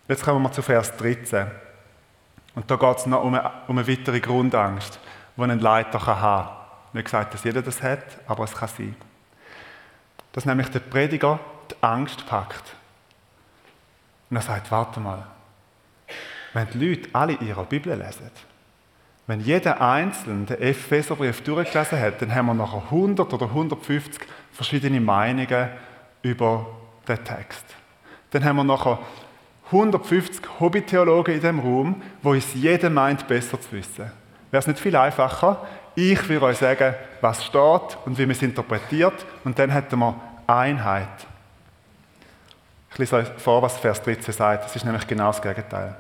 Jetzt 0.08 0.24
kommen 0.24 0.42
wir 0.42 0.52
zu 0.52 0.60
Vers 0.60 0.94
13. 0.96 1.46
Und 2.54 2.70
da 2.70 2.76
geht 2.76 2.98
es 2.98 3.06
noch 3.06 3.24
um 3.24 3.34
eine, 3.34 3.50
um 3.68 3.78
eine 3.78 3.88
weitere 3.88 4.20
Grundangst, 4.20 5.00
die 5.36 5.42
ein 5.42 5.58
Leiter 5.58 6.04
haben 6.04 6.48
kann. 6.48 6.56
Nicht 6.92 7.04
gesagt, 7.06 7.32
dass 7.32 7.44
jeder 7.44 7.62
das 7.62 7.82
hat, 7.82 8.04
aber 8.26 8.44
es 8.44 8.52
kann 8.52 8.68
sein 8.68 8.94
dass 10.32 10.46
nämlich 10.46 10.68
der 10.68 10.80
Prediger 10.80 11.38
die 11.70 11.74
Angst 11.82 12.26
packt. 12.26 12.74
Und 14.30 14.36
er 14.36 14.42
sagt, 14.42 14.70
warte 14.70 15.00
mal, 15.00 15.26
wenn 16.52 16.68
die 16.70 16.86
Leute 16.86 17.08
alle 17.12 17.34
ihre 17.34 17.64
Bibel 17.64 17.94
lesen, 17.96 18.30
wenn 19.26 19.40
jeder 19.40 19.80
Einzelne 19.80 20.46
den 20.46 20.60
Epheserbrief 20.60 21.42
durchgelesen 21.42 22.00
hat, 22.00 22.20
dann 22.20 22.34
haben 22.34 22.46
wir 22.46 22.54
nachher 22.54 22.82
100 22.90 23.32
oder 23.32 23.46
150 23.46 24.20
verschiedene 24.52 25.00
Meinungen 25.00 25.68
über 26.22 26.66
den 27.06 27.22
Text. 27.24 27.64
Dann 28.30 28.44
haben 28.44 28.56
wir 28.56 28.64
nachher 28.64 28.98
150 29.66 30.60
Hobbytheologen 30.60 31.34
in 31.34 31.40
dem 31.40 31.60
Raum, 31.60 32.02
wo 32.22 32.34
es 32.34 32.52
jeder 32.54 32.90
meint, 32.90 33.26
besser 33.28 33.60
zu 33.60 33.72
wissen. 33.72 34.10
Wäre 34.50 34.60
es 34.60 34.66
nicht 34.66 34.80
viel 34.80 34.96
einfacher, 34.96 35.66
ich 35.94 36.28
will 36.28 36.42
euch 36.42 36.58
sagen, 36.58 36.94
was 37.20 37.44
steht 37.44 37.98
und 38.04 38.16
wie 38.18 38.22
man 38.22 38.32
es 38.32 38.42
interpretiert. 38.42 39.14
Und 39.44 39.58
dann 39.58 39.70
hätten 39.70 39.98
wir 39.98 40.14
Einheit. 40.46 41.26
Ich 42.90 42.98
lese 42.98 43.16
euch 43.16 43.28
vor, 43.38 43.62
was 43.62 43.78
Vers 43.78 44.02
13 44.02 44.34
sagt. 44.34 44.64
Das 44.64 44.76
ist 44.76 44.84
nämlich 44.84 45.06
genau 45.06 45.28
das 45.28 45.40
Gegenteil. 45.40 45.94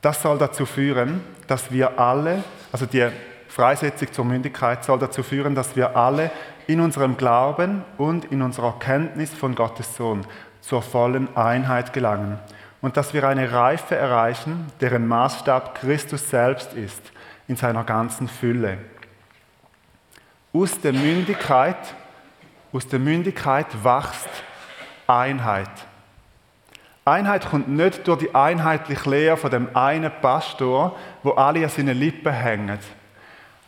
Das 0.00 0.20
soll 0.20 0.38
dazu 0.38 0.66
führen, 0.66 1.22
dass 1.46 1.70
wir 1.70 1.98
alle, 1.98 2.44
also 2.70 2.86
die 2.86 3.08
Freisetzung 3.48 4.12
zur 4.12 4.24
Mündigkeit 4.24 4.84
soll 4.84 4.98
dazu 4.98 5.22
führen, 5.22 5.54
dass 5.54 5.76
wir 5.76 5.96
alle 5.96 6.30
in 6.66 6.80
unserem 6.80 7.16
Glauben 7.16 7.84
und 7.98 8.26
in 8.26 8.42
unserer 8.42 8.78
Kenntnis 8.78 9.32
von 9.32 9.54
Gottes 9.54 9.96
Sohn 9.96 10.26
zur 10.60 10.82
vollen 10.82 11.34
Einheit 11.36 11.92
gelangen 11.92 12.38
und 12.84 12.98
dass 12.98 13.14
wir 13.14 13.26
eine 13.26 13.50
Reife 13.50 13.96
erreichen, 13.96 14.66
deren 14.82 15.08
Maßstab 15.08 15.74
Christus 15.74 16.28
selbst 16.28 16.74
ist, 16.74 17.00
in 17.48 17.56
seiner 17.56 17.84
ganzen 17.84 18.28
Fülle. 18.28 18.78
Aus 20.52 20.80
der 20.80 20.92
Mündigkeit, 20.92 21.76
aus 22.72 22.86
der 22.88 22.98
Mündigkeit 22.98 23.66
wächst 23.84 24.28
Einheit. 25.06 25.70
Einheit 27.04 27.46
kommt 27.50 27.68
nicht 27.68 28.08
durch 28.08 28.20
die 28.20 28.34
einheitliche 28.34 29.10
Lehre 29.10 29.36
von 29.36 29.50
dem 29.50 29.76
einen 29.76 30.10
Pastor, 30.22 30.96
wo 31.22 31.32
alle 31.32 31.62
an 31.62 31.68
seinen 31.68 31.98
Lippen 31.98 32.32
hängen. 32.32 32.78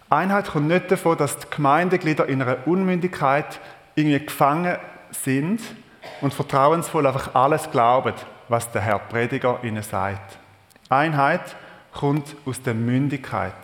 Einheit 0.09 0.49
kommt 0.49 0.69
nicht 0.69 0.91
davon, 0.91 1.19
dass 1.19 1.39
die 1.39 1.47
Gemeindeglieder 1.51 2.27
in 2.27 2.41
einer 2.41 2.67
Unmündigkeit 2.67 3.61
irgendwie 3.95 4.25
gefangen 4.25 4.77
sind 5.11 5.61
und 6.21 6.33
vertrauensvoll 6.33 7.07
einfach 7.07 7.35
alles 7.35 7.71
glauben, 7.71 8.15
was 8.49 8.71
der 8.71 8.83
Herr 8.83 9.01
Prediger 9.01 9.59
ihnen 9.63 9.83
sagt. 9.83 10.39
Einheit 10.89 11.57
kommt 11.97 12.37
aus 12.45 12.61
der 12.61 12.75
Mündigkeit, 12.75 13.55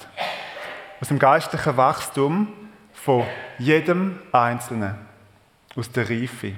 aus 1.00 1.08
dem 1.08 1.18
geistlichen 1.18 1.76
Wachstum 1.76 2.48
von 2.94 3.24
jedem 3.58 4.18
Einzelnen, 4.32 4.94
aus 5.76 5.90
der 5.90 6.08
Reife. 6.08 6.52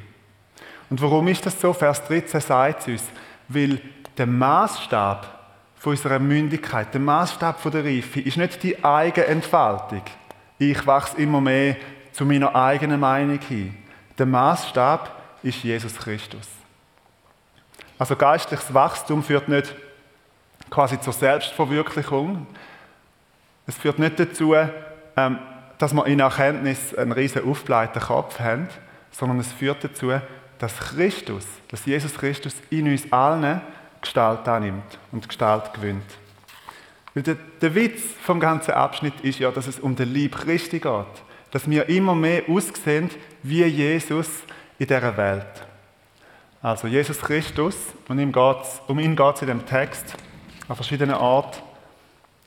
Und 0.89 1.03
warum 1.03 1.27
ist 1.29 1.45
das 1.45 1.61
so? 1.61 1.73
Vers 1.73 2.05
13 2.05 2.41
sagt 2.41 2.83
es 2.83 2.89
uns, 2.89 3.03
weil 3.49 3.81
der 4.17 4.27
Maßstab 4.27 5.27
von 5.77 5.91
unserer 5.91 6.19
Mündigkeit, 6.21 6.95
der 6.95 7.01
Maßstab 7.01 7.61
von 7.61 7.73
der 7.73 7.85
Reife, 7.85 8.21
ist 8.21 8.37
nicht 8.37 8.63
die 8.63 8.85
eigene 8.85 9.27
Entfaltung. 9.27 10.03
Ich 10.59 10.87
wachse 10.87 11.21
immer 11.21 11.41
mehr 11.41 11.77
zu 12.13 12.25
meiner 12.25 12.55
eigenen 12.55 13.01
Meinung 13.01 13.41
hin. 13.41 13.77
Der 14.17 14.27
Maßstab 14.27 15.11
ist 15.43 15.65
Jesus 15.65 15.97
Christus. 15.97 16.49
Also 17.99 18.15
geistliches 18.15 18.73
Wachstum 18.73 19.23
führt 19.23 19.49
nicht 19.49 19.75
quasi 20.75 21.01
zur 21.01 21.13
Selbstverwirklichung. 21.13 22.49
Es 23.65 23.77
führt 23.77 24.01
nicht 24.01 24.19
dazu, 24.19 24.55
ähm, 24.55 25.39
dass 25.79 25.95
wir 25.95 26.05
in 26.07 26.19
Erkenntnis 26.19 26.93
einen 26.97 27.13
riesen 27.13 27.49
aufgeblähten 27.49 28.03
Kopf 28.03 28.41
haben, 28.41 28.69
sondern 29.13 29.39
es 29.39 29.53
führt 29.53 29.85
dazu, 29.85 30.13
dass 30.59 30.77
Christus, 30.77 31.47
dass 31.69 31.87
Jesus 31.87 32.15
Christus 32.15 32.57
in 32.71 32.89
uns 32.89 33.11
allen 33.13 33.61
Gestalt 34.01 34.49
annimmt 34.49 34.99
und 35.13 35.29
Gestalt 35.29 35.73
gewinnt. 35.75 36.03
Weil 37.15 37.23
der, 37.23 37.37
der 37.61 37.75
Witz 37.77 38.03
vom 38.25 38.41
ganzen 38.41 38.73
Abschnitt 38.73 39.21
ist 39.23 39.39
ja, 39.39 39.53
dass 39.53 39.69
es 39.69 39.79
um 39.79 39.95
den 39.95 40.13
Lieb 40.13 40.37
Christi 40.37 40.81
geht. 40.81 41.07
Dass 41.53 41.71
wir 41.71 41.89
immer 41.89 42.17
mehr 42.17 42.43
aussehen 42.49 43.11
wie 43.45 43.63
Jesus 43.63 44.29
in 44.81 44.89
dieser 44.89 45.17
Welt. 45.17 45.47
Also 46.61 46.89
Jesus 46.89 47.21
Christus, 47.21 47.77
und 48.09 48.19
um 48.19 48.99
ihn 48.99 49.15
geht 49.15 49.35
es 49.37 49.43
in 49.43 49.49
dem 49.49 49.65
Text 49.65 50.17
an 50.69 50.77
verschiedenen 50.77 51.17
Orten. 51.17 51.61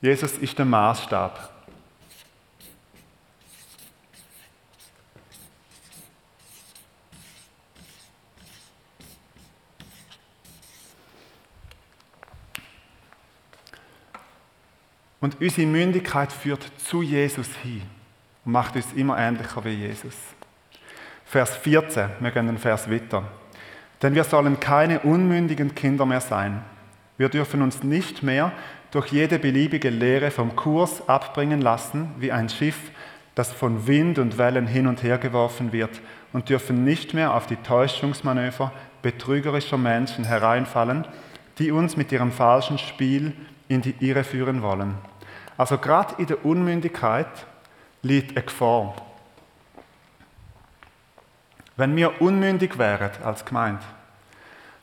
Jesus 0.00 0.32
ist 0.38 0.58
der 0.58 0.64
Maßstab. 0.64 1.58
Und 15.20 15.40
unsere 15.40 15.66
Mündigkeit 15.66 16.32
führt 16.32 16.70
zu 16.78 17.02
Jesus 17.02 17.48
hin 17.62 17.82
und 18.44 18.52
macht 18.52 18.76
uns 18.76 18.92
immer 18.94 19.18
ähnlicher 19.18 19.64
wie 19.64 19.70
Jesus. 19.70 20.14
Vers 21.24 21.56
14, 21.56 22.10
wir 22.20 22.30
gehen 22.30 22.46
den 22.46 22.56
Vers 22.56 22.88
weiter. 22.90 23.24
Denn 24.00 24.14
wir 24.14 24.22
sollen 24.24 24.60
keine 24.60 25.00
unmündigen 25.00 25.74
Kinder 25.74 26.06
mehr 26.06 26.20
sein. 26.20 26.62
Wir 27.18 27.28
dürfen 27.28 27.62
uns 27.62 27.82
nicht 27.82 28.22
mehr 28.22 28.52
durch 28.92 29.08
jede 29.08 29.38
beliebige 29.38 29.90
Lehre 29.90 30.30
vom 30.30 30.56
Kurs 30.56 31.08
abbringen 31.08 31.60
lassen, 31.60 32.14
wie 32.18 32.32
ein 32.32 32.48
Schiff, 32.48 32.78
das 33.34 33.52
von 33.52 33.86
Wind 33.86 34.18
und 34.18 34.38
Wellen 34.38 34.66
hin 34.66 34.86
und 34.86 35.02
her 35.02 35.18
geworfen 35.18 35.72
wird, 35.72 36.00
und 36.32 36.48
dürfen 36.48 36.84
nicht 36.84 37.14
mehr 37.14 37.34
auf 37.34 37.46
die 37.46 37.56
Täuschungsmanöver 37.56 38.72
betrügerischer 39.02 39.78
Menschen 39.78 40.24
hereinfallen, 40.24 41.06
die 41.58 41.72
uns 41.72 41.96
mit 41.96 42.12
ihrem 42.12 42.32
falschen 42.32 42.78
Spiel 42.78 43.32
in 43.66 43.82
die 43.82 43.94
Irre 44.00 44.24
führen 44.24 44.62
wollen. 44.62 44.94
Also 45.56 45.78
gerade 45.78 46.14
in 46.18 46.26
der 46.26 46.44
Unmündigkeit 46.44 47.46
liegt 48.02 48.36
eine 48.36 48.44
Gefahr. 48.44 48.94
Wenn 51.76 51.96
wir 51.96 52.20
unmündig 52.20 52.78
wären 52.78 53.10
als 53.24 53.44
Gemeinde, 53.44 53.82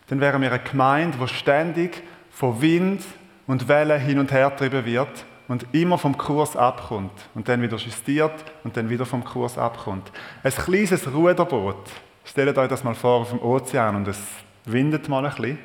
dann 0.07 0.19
wären 0.19 0.41
wir 0.41 0.51
eine 0.51 0.63
Gemeinde, 0.63 1.17
die 1.17 1.27
ständig 1.27 2.03
von 2.35 2.61
Wind 2.61 3.01
und 3.47 3.69
Wellen 3.69 3.99
hin 3.99 4.19
und 4.19 4.31
her 4.31 4.49
getrieben 4.49 4.85
wird 4.85 5.25
und 5.47 5.65
immer 5.71 5.97
vom 5.97 6.17
Kurs 6.17 6.57
abkommt 6.57 7.13
und 7.33 7.47
dann 7.47 7.61
wieder 7.61 7.77
justiert 7.77 8.33
und 8.65 8.75
dann 8.75 8.89
wieder 8.89 9.05
vom 9.05 9.23
Kurs 9.23 9.57
abkommt. 9.57 10.11
Ein 10.43 10.51
kleines 10.51 11.07
Ruderboot, 11.13 11.89
stellt 12.25 12.57
euch 12.57 12.67
das 12.67 12.83
mal 12.83 12.93
vor 12.93 13.21
auf 13.21 13.29
dem 13.29 13.41
Ozean 13.41 13.95
und 13.95 14.07
es 14.09 14.19
windet 14.65 15.07
mal 15.07 15.25
ein 15.25 15.33
bisschen, 15.33 15.59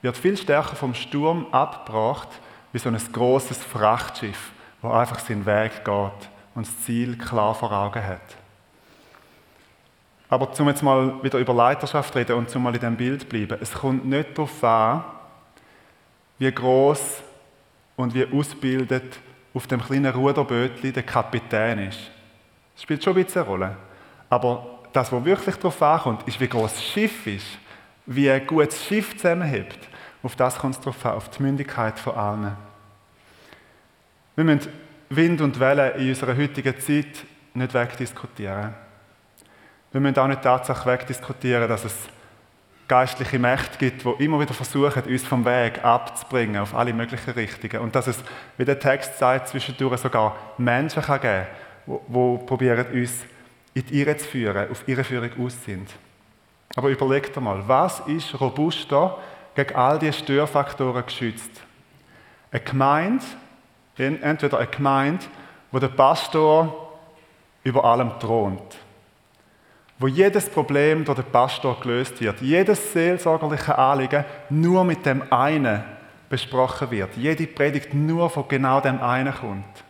wird 0.00 0.16
viel 0.16 0.36
stärker 0.36 0.76
vom 0.76 0.94
Sturm 0.94 1.46
abgebracht 1.50 2.28
wie 2.72 2.78
so 2.78 2.88
ein 2.88 2.98
großes 3.12 3.58
Frachtschiff, 3.64 4.52
wo 4.82 4.90
einfach 4.90 5.18
seinen 5.18 5.44
Weg 5.44 5.84
geht 5.84 6.28
und 6.54 6.68
das 6.68 6.84
Ziel 6.84 7.18
klar 7.18 7.52
vor 7.52 7.72
Augen 7.72 8.06
hat. 8.06 8.36
Aber 10.28 10.52
zum 10.52 10.68
jetzt 10.68 10.84
mal 10.84 11.20
wieder 11.24 11.40
über 11.40 11.52
Leiterschaft 11.52 12.14
reden 12.14 12.36
und 12.36 12.48
zum 12.48 12.62
mal 12.62 12.74
in 12.74 12.80
dem 12.80 12.96
Bild 12.96 13.28
bleiben, 13.28 13.58
es 13.60 13.72
kommt 13.72 14.04
nicht 14.06 14.38
darauf 14.38 14.62
an, 14.62 15.04
wie 16.38 16.52
groß 16.52 17.22
und 17.96 18.14
wie 18.14 18.26
ausgebildet 18.26 19.18
auf 19.54 19.66
dem 19.66 19.80
kleinen 19.80 20.14
Ruderbötli 20.14 20.92
der 20.92 21.02
Kapitän 21.02 21.78
ist. 21.78 22.10
Das 22.74 22.82
spielt 22.82 23.02
schon 23.02 23.16
ein 23.16 23.24
bisschen 23.24 23.42
eine 23.42 23.50
Rolle. 23.50 23.76
Aber 24.28 24.80
das, 24.92 25.10
was 25.12 25.24
wirklich 25.24 25.56
darauf 25.56 25.80
ankommt, 25.82 26.28
ist, 26.28 26.38
wie 26.40 26.48
groß 26.48 26.72
das 26.74 26.84
Schiff 26.84 27.26
ist, 27.26 27.46
wie 28.04 28.30
ein 28.30 28.46
gutes 28.46 28.84
Schiff 28.84 29.16
zusammenhebt. 29.16 29.78
Auf 30.22 30.36
das 30.36 30.58
kommt 30.58 30.74
es 30.74 30.80
darauf 30.80 31.06
an, 31.06 31.12
auf 31.12 31.30
die 31.30 31.42
Mündigkeit 31.42 31.98
von 31.98 32.14
allen. 32.14 32.56
Wir 34.34 34.44
müssen 34.44 34.70
Wind 35.08 35.40
und 35.40 35.58
Wellen 35.58 36.00
in 36.00 36.08
unserer 36.10 36.36
heutigen 36.36 36.78
Zeit 36.78 37.24
nicht 37.54 37.74
wegdiskutieren. 37.74 38.74
Wir 39.92 40.00
müssen 40.00 40.18
auch 40.18 40.26
nicht 40.26 40.40
die 40.40 40.44
Tatsache 40.44 40.90
wegdiskutieren, 40.90 41.68
dass 41.68 41.84
es 41.84 41.94
geistliche 42.88 43.38
Mächte 43.38 43.78
gibt, 43.78 44.04
die 44.04 44.24
immer 44.24 44.38
wieder 44.38 44.54
versuchen, 44.54 45.02
uns 45.02 45.24
vom 45.24 45.44
Weg 45.44 45.84
abzubringen 45.84 46.60
auf 46.60 46.74
alle 46.74 46.92
möglichen 46.92 47.30
Richtungen. 47.30 47.82
Und 47.82 47.94
dass 47.94 48.06
es, 48.06 48.22
wie 48.56 48.64
der 48.64 48.78
Text 48.78 49.18
sagt, 49.18 49.48
zwischendurch 49.48 50.00
sogar 50.00 50.36
Menschen 50.58 51.02
kann 51.02 51.20
geben 51.20 51.46
kann, 51.86 51.98
die, 52.08 52.46
probieren, 52.46 52.86
uns 52.92 53.24
in 53.74 53.86
die 53.86 54.00
Irre 54.00 54.16
zu 54.16 54.28
führen, 54.28 54.70
auf 54.70 54.86
ihre 54.86 55.04
Führung 55.04 55.30
aus 55.44 55.64
sind. 55.64 55.88
Aber 56.76 56.88
überlegt 56.88 57.36
mal, 57.40 57.66
was 57.66 58.00
ist 58.00 58.40
robuster 58.40 59.18
gegen 59.54 59.74
all 59.74 59.98
diese 59.98 60.12
Störfaktoren 60.12 61.04
geschützt? 61.04 61.50
Eine 62.50 62.60
Gemeinde, 62.60 63.24
entweder 63.96 64.58
eine 64.58 64.66
Gemeinde, 64.68 65.24
wo 65.72 65.78
der 65.78 65.88
Pastor 65.88 66.92
über 67.64 67.84
allem 67.84 68.18
thront 68.20 68.85
wo 69.98 70.08
jedes 70.08 70.48
Problem 70.48 71.04
durch 71.04 71.18
den 71.18 71.30
Pastor 71.30 71.80
gelöst 71.80 72.20
wird, 72.20 72.40
jedes 72.40 72.92
seelsorgerliche 72.92 73.76
Anliegen 73.76 74.24
nur 74.50 74.84
mit 74.84 75.06
dem 75.06 75.22
einen 75.32 75.82
besprochen 76.28 76.90
wird, 76.90 77.16
jede 77.16 77.46
Predigt 77.46 77.94
nur 77.94 78.28
von 78.28 78.46
genau 78.48 78.80
dem 78.80 79.00
einen 79.00 79.34
kommt. 79.34 79.84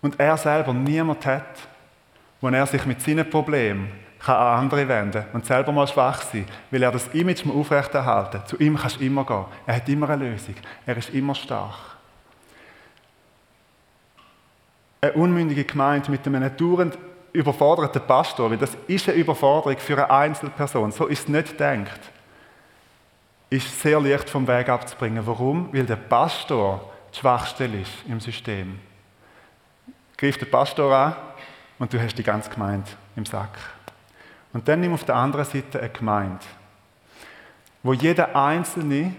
Und 0.00 0.18
er 0.18 0.36
selber 0.36 0.72
niemand 0.72 1.26
hat, 1.26 1.68
wo 2.40 2.48
er 2.48 2.66
sich 2.66 2.86
mit 2.86 3.02
seinen 3.02 3.28
Problemen 3.28 3.90
kann 4.18 4.36
an 4.36 4.60
andere 4.60 4.88
wenden 4.88 5.24
und 5.32 5.46
selber 5.46 5.72
mal 5.72 5.86
schwach 5.86 6.22
sein, 6.22 6.46
weil 6.70 6.82
er 6.82 6.90
das 6.90 7.08
Image 7.08 7.46
aufrechterhalten 7.46 8.44
Zu 8.46 8.56
ihm 8.58 8.76
kannst 8.76 9.00
du 9.00 9.04
immer 9.04 9.24
gehen. 9.24 9.44
Er 9.66 9.76
hat 9.76 9.88
immer 9.88 10.08
eine 10.10 10.30
Lösung. 10.30 10.56
Er 10.86 10.96
ist 10.96 11.10
immer 11.10 11.34
stark. 11.34 11.96
Eine 15.00 15.12
unmündige 15.12 15.64
Gemeinde 15.64 16.10
mit 16.10 16.26
einem 16.26 16.56
dauernd 16.56 16.98
überforderten 17.32 18.02
Pastor, 18.06 18.50
weil 18.50 18.58
das 18.58 18.76
ist 18.86 19.08
eine 19.08 19.18
Überforderung 19.18 19.78
für 19.78 19.94
eine 19.94 20.10
Einzelperson, 20.10 20.92
so 20.92 21.06
ist 21.06 21.22
es 21.22 21.28
nicht 21.28 21.58
gedacht, 21.58 22.00
ist 23.50 23.80
sehr 23.80 24.00
leicht 24.00 24.28
vom 24.28 24.46
Weg 24.46 24.68
abzubringen. 24.68 25.26
Warum? 25.26 25.72
Weil 25.72 25.86
der 25.86 25.96
Pastor 25.96 26.92
die 27.12 27.18
Schwachstelle 27.18 27.80
ist 27.80 27.92
im 28.06 28.20
System. 28.20 28.78
Griff 30.16 30.36
den 30.36 30.50
Pastor 30.50 30.94
an 30.94 31.16
und 31.78 31.92
du 31.92 32.00
hast 32.00 32.16
die 32.16 32.22
ganze 32.22 32.50
Gemeinde 32.50 32.90
im 33.16 33.24
Sack. 33.24 33.56
Und 34.52 34.66
dann 34.68 34.80
nimm 34.80 34.92
auf 34.92 35.04
der 35.04 35.14
anderen 35.14 35.46
Seite 35.46 35.78
eine 35.78 35.88
Gemeinde, 35.88 36.44
wo 37.82 37.92
jeder 37.92 38.34
Einzelne 38.34 39.14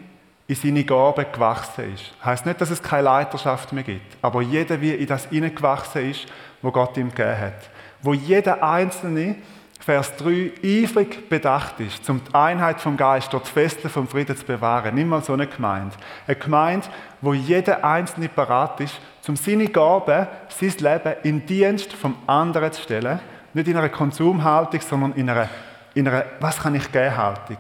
in 0.47 0.55
seine 0.55 0.83
Gaben 0.83 1.25
gewachsen 1.31 1.93
ist. 1.93 2.11
Heißt 2.23 2.45
nicht, 2.45 2.59
dass 2.59 2.71
es 2.71 2.81
keine 2.81 3.03
Leiterschaft 3.03 3.71
mehr 3.71 3.83
gibt, 3.83 4.17
aber 4.21 4.41
jeder 4.41 4.81
wie 4.81 4.91
in 4.91 5.07
das 5.07 5.27
hineingewachsen 5.27 6.09
ist, 6.09 6.25
wo 6.61 6.71
Gott 6.71 6.97
ihm 6.97 7.09
gegeben 7.09 7.39
hat 7.39 7.69
wo 8.01 8.13
jeder 8.13 8.63
Einzelne, 8.63 9.35
Vers 9.79 10.15
3, 10.17 10.51
eifrig 10.63 11.29
bedacht 11.29 11.79
ist, 11.79 12.07
um 12.09 12.21
die 12.23 12.35
Einheit 12.35 12.81
vom 12.81 12.97
Geist 12.97 13.33
dort 13.33 13.47
Festle 13.47 13.89
vom 13.89 14.07
Frieden 14.07 14.35
zu 14.35 14.45
bewahren. 14.45 14.93
Nimm 14.93 15.07
mal 15.07 15.23
so 15.23 15.33
eine 15.33 15.47
Gemeinde. 15.47 15.95
Eine 16.27 16.35
Gemeinde, 16.35 16.87
wo 17.21 17.33
jeder 17.33 17.83
Einzelne 17.83 18.29
parat 18.29 18.81
ist, 18.81 18.99
um 19.27 19.35
seine 19.35 19.67
Gaben, 19.67 20.27
sein 20.49 20.73
Leben 20.79 21.15
in 21.23 21.45
Dienst 21.45 21.93
vom 21.93 22.15
anderen 22.27 22.71
zu 22.71 22.81
stellen. 22.81 23.19
Nicht 23.53 23.67
in 23.67 23.77
einer 23.77 23.89
Konsumhaltung, 23.89 24.81
sondern 24.81 25.13
in 25.13 25.29
einer, 25.29 25.49
in 25.93 26.07
einer 26.07 26.25
Was 26.39 26.59
kann 26.59 26.75
ich 26.75 26.91
geben 26.91 27.15
Haltung. 27.15 27.57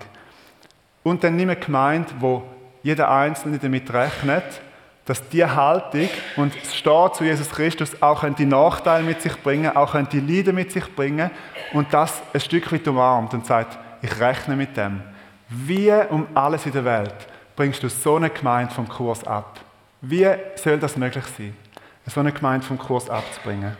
Und 1.03 1.23
dann 1.23 1.35
nimm 1.35 1.49
eine 1.49 1.59
Gemeinde, 1.59 2.11
wo 2.19 2.43
jeder 2.83 3.09
Einzelne 3.09 3.59
damit 3.59 3.91
rechnet, 3.93 4.61
dass 5.09 5.27
die 5.27 5.43
Haltung 5.43 6.07
und 6.35 6.53
das 6.55 6.75
Stehen 6.75 7.09
zu 7.15 7.23
Jesus 7.23 7.49
Christus 7.49 7.99
auch 7.99 8.23
die 8.29 8.45
Nachteile 8.45 9.03
mit 9.03 9.23
sich 9.23 9.35
bringen, 9.41 9.75
auch 9.75 9.95
die 10.03 10.19
Leiden 10.19 10.53
mit 10.53 10.71
sich 10.71 10.85
bringen 10.95 11.31
und 11.73 11.91
das 11.91 12.21
ein 12.31 12.39
Stück 12.39 12.71
weit 12.71 12.87
umarmt 12.87 13.33
und 13.33 13.43
sagt, 13.43 13.75
ich 14.03 14.19
rechne 14.19 14.55
mit 14.55 14.77
dem. 14.77 15.01
Wie 15.49 15.91
um 16.11 16.27
alles 16.35 16.67
in 16.67 16.73
der 16.73 16.85
Welt 16.85 17.15
bringst 17.55 17.81
du 17.81 17.89
so 17.89 18.17
eine 18.17 18.29
Gemeinde 18.29 18.71
vom 18.71 18.87
Kurs 18.87 19.23
ab? 19.25 19.59
Wie 19.99 20.27
soll 20.53 20.77
das 20.77 20.95
möglich 20.95 21.25
sein, 21.35 21.57
so 22.05 22.19
eine 22.19 22.31
Gemeinde 22.31 22.67
vom 22.67 22.77
Kurs 22.77 23.09
abzubringen? 23.09 23.75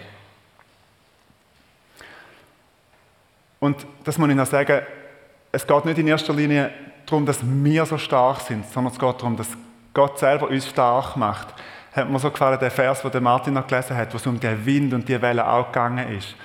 Und 3.59 3.85
das 4.03 4.17
muss 4.17 4.29
ich 4.29 4.35
noch 4.35 4.47
sagen, 4.47 4.81
es 5.51 5.67
geht 5.67 5.85
nicht 5.85 5.99
in 5.99 6.07
erster 6.07 6.33
Linie 6.33 6.71
darum, 7.05 7.27
dass 7.27 7.37
wir 7.43 7.85
so 7.85 7.99
stark 7.99 8.41
sind, 8.41 8.65
sondern 8.71 8.91
es 8.91 8.97
geht 8.97 9.15
darum, 9.19 9.37
dass 9.37 9.49
Gott 9.93 10.19
selber 10.19 10.47
uns 10.47 10.67
stark 10.67 11.15
macht. 11.15 11.47
Hat 11.93 12.10
mir 12.10 12.19
so 12.19 12.30
gefallen, 12.30 12.60
der 12.60 12.71
Vers, 12.71 13.02
den 13.02 13.23
Martin 13.23 13.54
noch 13.54 13.67
gelesen 13.67 13.97
hat, 13.97 14.13
wo 14.13 14.17
es 14.17 14.28
um 14.28 14.39
den 14.39 14.65
Wind 14.65 14.93
und 14.93 15.10
die 15.10 15.21
Welle 15.21 15.47
auch 15.47 15.67
gegangen 15.67 16.08
ist. 16.15 16.36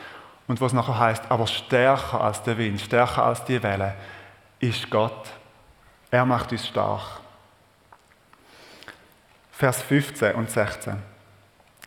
Und 0.46 0.61
wo 0.61 0.66
es 0.66 0.72
nachher 0.72 0.98
heißt, 0.98 1.24
aber 1.28 1.46
stärker 1.46 2.20
als 2.20 2.42
der 2.42 2.59
Wind, 2.59 2.80
stärker 2.80 3.24
als 3.24 3.44
die 3.44 3.62
Welle, 3.62 3.94
ist 4.61 4.90
Gott. 4.90 5.30
Er 6.11 6.24
macht 6.24 6.52
uns 6.52 6.66
stark. 6.66 7.20
Vers 9.52 9.83
15 9.83 10.35
und 10.35 10.50
16. 10.50 10.96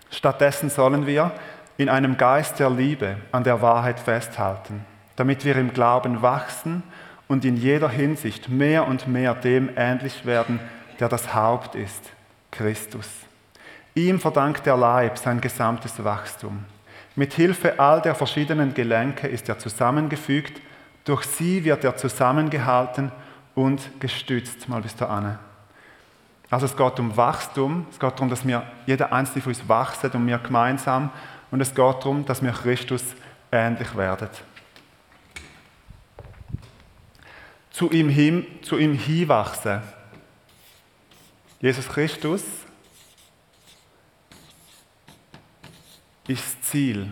Stattdessen 0.10 0.70
sollen 0.70 1.06
wir 1.06 1.32
in 1.78 1.90
einem 1.90 2.18
Geist 2.18 2.60
der 2.60 2.70
Liebe 2.70 3.18
an 3.32 3.44
der 3.44 3.62
Wahrheit 3.62 4.00
festhalten, 4.00 4.86
damit 5.16 5.46
wir 5.46 5.56
im 5.58 5.74
Glauben 5.74 6.22
wachsen 6.22 6.84
und 7.28 7.46
in 7.46 7.58
jeder 7.58 7.90
Hinsicht 7.90 8.50
mehr 8.50 8.88
und 8.88 9.08
mehr 9.08 9.34
dem 9.36 9.70
ähnlich 9.76 10.26
werden, 10.26 10.60
der 11.00 11.10
das 11.10 11.34
Haupt 11.34 11.76
ist, 11.76 12.12
Christus. 12.52 13.08
Ihm 13.96 14.20
verdankt 14.20 14.66
der 14.66 14.78
Leib 14.78 15.18
sein 15.18 15.42
gesamtes 15.42 16.04
Wachstum. 16.04 16.66
Mit 17.16 17.34
Hilfe 17.34 17.80
all 17.80 18.02
der 18.02 18.14
verschiedenen 18.14 18.74
Gelenke 18.74 19.28
ist 19.28 19.50
er 19.50 19.58
zusammengefügt, 19.58 20.62
durch 21.04 21.24
sie 21.24 21.64
wird 21.64 21.84
er 21.84 21.96
zusammengehalten 21.98 23.12
und 23.56 24.00
gestützt. 24.00 24.70
Mal 24.70 24.82
bis 24.82 24.96
da 24.96 25.08
an. 25.08 25.40
Also 26.50 26.66
es 26.66 26.78
geht 26.78 27.00
um 27.00 27.18
Wachstum, 27.18 27.88
es 27.90 28.00
geht 28.00 28.14
darum, 28.14 28.30
dass 28.30 28.46
wir, 28.46 28.64
jeder 28.86 29.12
einzelne 29.12 29.42
von 29.42 29.52
uns 29.52 29.68
wachsen 29.68 30.12
und 30.12 30.28
wir 30.28 30.38
gemeinsam. 30.38 31.10
Und 31.50 31.62
es 31.62 31.70
geht 31.70 31.78
darum, 31.78 32.26
dass 32.26 32.44
wir 32.44 32.52
Christus 32.52 33.04
ähnlich 33.52 33.96
werden. 33.98 34.30
Zu 37.72 37.90
ihm, 37.92 38.10
hin, 38.10 38.46
zu 38.62 38.78
ihm 38.78 38.94
hinwachsen. 38.94 39.82
Jesus 41.60 41.88
Christus 41.88 42.44
ist 46.28 46.44
das 46.44 46.62
Ziel. 46.62 47.12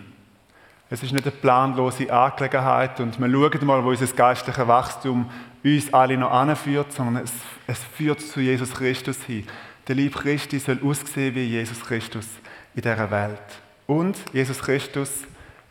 Es 0.89 1.01
ist 1.01 1.13
nicht 1.13 1.25
eine 1.25 1.36
planlose 1.36 2.12
Angelegenheit 2.13 2.99
und 2.99 3.19
wir 3.19 3.29
schauen 3.29 3.65
mal, 3.65 3.84
wo 3.84 3.89
unser 3.89 4.05
geistliches 4.08 4.67
Wachstum 4.67 5.29
uns 5.63 5.91
alle 5.91 6.17
noch 6.17 6.31
anführt, 6.31 6.91
sondern 6.91 7.23
es, 7.23 7.34
es 7.65 7.84
führt 7.84 8.21
zu 8.21 8.39
Jesus 8.39 8.71
Christus 8.71 9.23
hin. 9.23 9.47
Der 9.88 9.95
Lieb 9.95 10.15
Christi 10.15 10.60
soll 10.60 10.79
aussehen 10.84 11.34
wie 11.34 11.45
Jesus 11.45 11.81
Christus 11.81 12.27
in 12.75 12.81
dieser 12.81 13.10
Welt. 13.10 13.39
Und 13.88 14.17
Jesus 14.31 14.60
Christus 14.60 15.10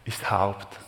ist 0.05 0.23
das 0.23 0.31
Haupt. 0.31 0.84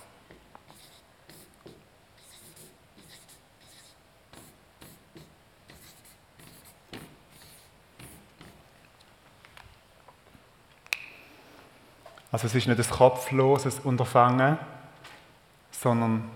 Also 12.36 12.48
es 12.48 12.54
ist 12.54 12.66
nicht 12.68 12.78
ein 12.78 12.90
kopfloses 12.98 13.78
Unterfangen, 13.78 14.58
sondern 15.70 16.28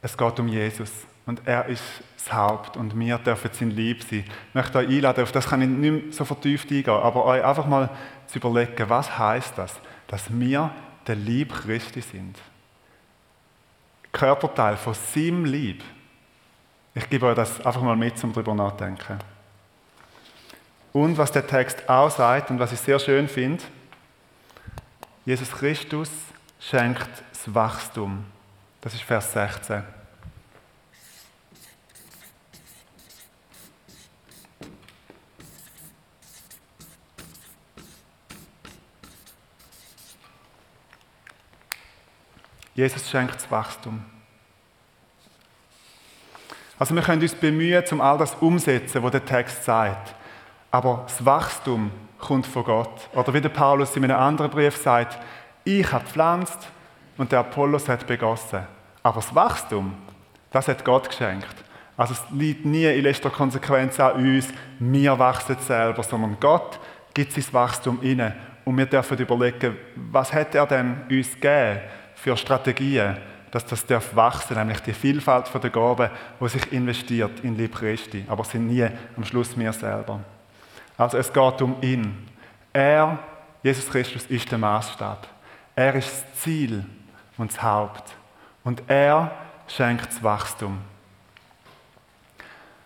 es 0.00 0.18
geht 0.18 0.40
um 0.40 0.48
Jesus. 0.48 0.90
Und 1.24 1.40
er 1.46 1.66
ist 1.66 1.84
das 2.16 2.32
Haupt 2.32 2.76
und 2.76 2.98
wir 2.98 3.18
dürfen 3.18 3.48
sein 3.52 3.70
Lieb 3.70 4.02
sein. 4.02 4.24
Ich 4.48 4.54
möchte 4.54 4.78
euch 4.78 4.88
einladen, 4.88 5.22
auf 5.22 5.30
das 5.30 5.46
kann 5.46 5.62
ich 5.62 5.68
nicht 5.68 6.04
mehr 6.04 6.12
so 6.12 6.24
vertieft 6.24 6.68
eingehen, 6.72 6.94
aber 6.94 7.24
euch 7.26 7.44
einfach 7.44 7.64
mal 7.64 7.90
zu 8.26 8.38
überlegen, 8.38 8.90
was 8.90 9.16
heißt 9.16 9.56
das, 9.56 9.78
dass 10.08 10.24
wir 10.36 10.72
der 11.06 11.14
Lieb 11.14 11.54
Christi 11.54 12.00
sind. 12.00 12.36
Körperteil 14.10 14.76
von 14.76 14.94
seinem 14.94 15.44
Lieb. 15.44 15.84
Ich 16.92 17.08
gebe 17.08 17.26
euch 17.26 17.36
das 17.36 17.64
einfach 17.64 17.82
mal 17.82 17.94
mit, 17.94 18.24
um 18.24 18.32
darüber 18.32 18.52
nachzudenken. 18.52 19.20
Und 20.92 21.16
was 21.18 21.30
der 21.30 21.46
Text 21.46 21.88
auch 21.88 22.10
sagt 22.10 22.50
und 22.50 22.58
was 22.58 22.72
ich 22.72 22.80
sehr 22.80 22.98
schön 22.98 23.28
finde, 23.28 23.62
Jesus 25.24 25.52
Christus 25.52 26.10
schenkt 26.58 27.08
das 27.30 27.54
Wachstum. 27.54 28.24
Das 28.80 28.92
ist 28.92 29.02
Vers 29.02 29.32
16. 29.32 29.84
Jesus 42.74 43.08
schenkt 43.08 43.36
das 43.36 43.48
Wachstum. 43.48 44.04
Also 46.80 46.96
wir 46.96 47.02
können 47.02 47.22
uns 47.22 47.34
bemühen, 47.36 47.84
um 47.92 48.00
all 48.00 48.18
das 48.18 48.34
umzusetzen, 48.34 49.04
was 49.04 49.12
der 49.12 49.24
Text 49.24 49.62
sagt. 49.62 50.16
Aber 50.72 51.04
das 51.06 51.24
Wachstum 51.24 51.92
kommt 52.22 52.46
von 52.46 52.64
Gott. 52.64 53.08
Oder 53.14 53.34
wie 53.34 53.40
der 53.40 53.50
Paulus 53.50 53.94
in 53.96 54.04
einem 54.04 54.16
anderen 54.16 54.50
Brief 54.50 54.76
sagt, 54.76 55.18
ich 55.64 55.92
habe 55.92 56.04
gepflanzt 56.04 56.68
und 57.18 57.30
der 57.30 57.40
Apollos 57.40 57.88
hat 57.88 58.06
begossen. 58.06 58.60
Aber 59.02 59.16
das 59.20 59.34
Wachstum, 59.34 59.94
das 60.50 60.68
hat 60.68 60.84
Gott 60.84 61.10
geschenkt. 61.10 61.54
Also 61.96 62.14
es 62.14 62.22
liegt 62.30 62.64
nie 62.64 62.86
in 62.86 63.02
letzter 63.02 63.30
Konsequenz 63.30 64.00
an 64.00 64.12
uns, 64.12 64.48
wir 64.78 65.18
wachsen 65.18 65.56
selber, 65.58 66.02
sondern 66.02 66.38
Gott 66.40 66.80
gibt 67.12 67.32
sein 67.32 67.44
Wachstum 67.52 68.00
inne 68.00 68.34
und 68.64 68.78
wir 68.78 68.86
dürfen 68.86 69.18
überlegen, 69.18 69.76
was 69.96 70.32
hat 70.32 70.54
er 70.54 70.66
denn 70.66 71.02
uns 71.10 71.34
gegeben 71.34 71.80
für 72.14 72.36
Strategien, 72.36 73.18
dass 73.50 73.66
das 73.66 73.84
darf 73.84 74.16
wachsen, 74.16 74.56
nämlich 74.56 74.80
die 74.80 74.94
Vielfalt 74.94 75.50
der 75.62 75.70
Gaben, 75.70 76.10
die 76.40 76.48
sich 76.48 76.72
investiert 76.72 77.40
in 77.42 77.56
Lieb 77.56 77.74
Christi, 77.74 78.24
aber 78.28 78.44
sind 78.44 78.68
nie 78.68 78.86
am 79.16 79.24
Schluss 79.24 79.58
wir 79.58 79.72
selber. 79.72 80.20
Also 80.96 81.18
es 81.18 81.32
geht 81.32 81.62
um 81.62 81.76
ihn. 81.80 82.28
Er, 82.72 83.18
Jesus 83.62 83.88
Christus, 83.90 84.26
ist 84.26 84.50
der 84.50 84.58
Maßstab. 84.58 85.26
Er 85.74 85.94
ist 85.94 86.10
das 86.10 86.40
Ziel 86.40 86.84
und 87.38 87.52
das 87.52 87.62
Haupt. 87.62 88.14
Und 88.64 88.82
er 88.86 89.32
schenkt 89.66 90.06
das 90.06 90.22
Wachstum. 90.22 90.78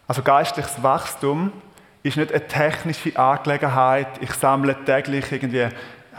Also 0.09 0.23
geistliches 0.23 0.83
Wachstum 0.83 1.53
ist 2.03 2.17
nicht 2.17 2.33
eine 2.33 2.47
technische 2.47 3.19
Angelegenheit. 3.19 4.09
Ich 4.21 4.33
sammle 4.33 4.77
täglich 4.85 5.33
irgendwie 5.33 5.69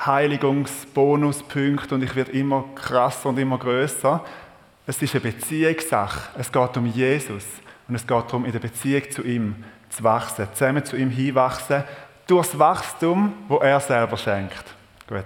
Heiligungsbonuspunkte 0.05 1.95
und 1.95 2.03
ich 2.03 2.15
werde 2.15 2.31
immer 2.33 2.65
krasser 2.75 3.29
und 3.29 3.39
immer 3.39 3.57
größer. 3.57 4.23
Es 4.85 5.01
ist 5.01 5.15
eine 5.15 5.21
Beziehungssache. 5.21 6.37
Es 6.37 6.51
geht 6.51 6.77
um 6.77 6.85
Jesus 6.85 7.45
und 7.87 7.95
es 7.95 8.05
geht 8.05 8.25
darum, 8.25 8.45
in 8.45 8.51
der 8.51 8.59
Beziehung 8.59 9.09
zu 9.09 9.23
ihm 9.23 9.63
zu 9.97 10.03
wachsen, 10.03 10.47
zusammen 10.53 10.85
zu 10.85 10.95
ihm 10.95 11.09
hinwachsen, 11.09 11.83
durch 12.27 12.47
das 12.47 12.59
Wachstum, 12.59 13.33
wo 13.47 13.57
er 13.57 13.79
selber 13.79 14.17
schenkt. 14.17 14.63
Gut. 15.07 15.25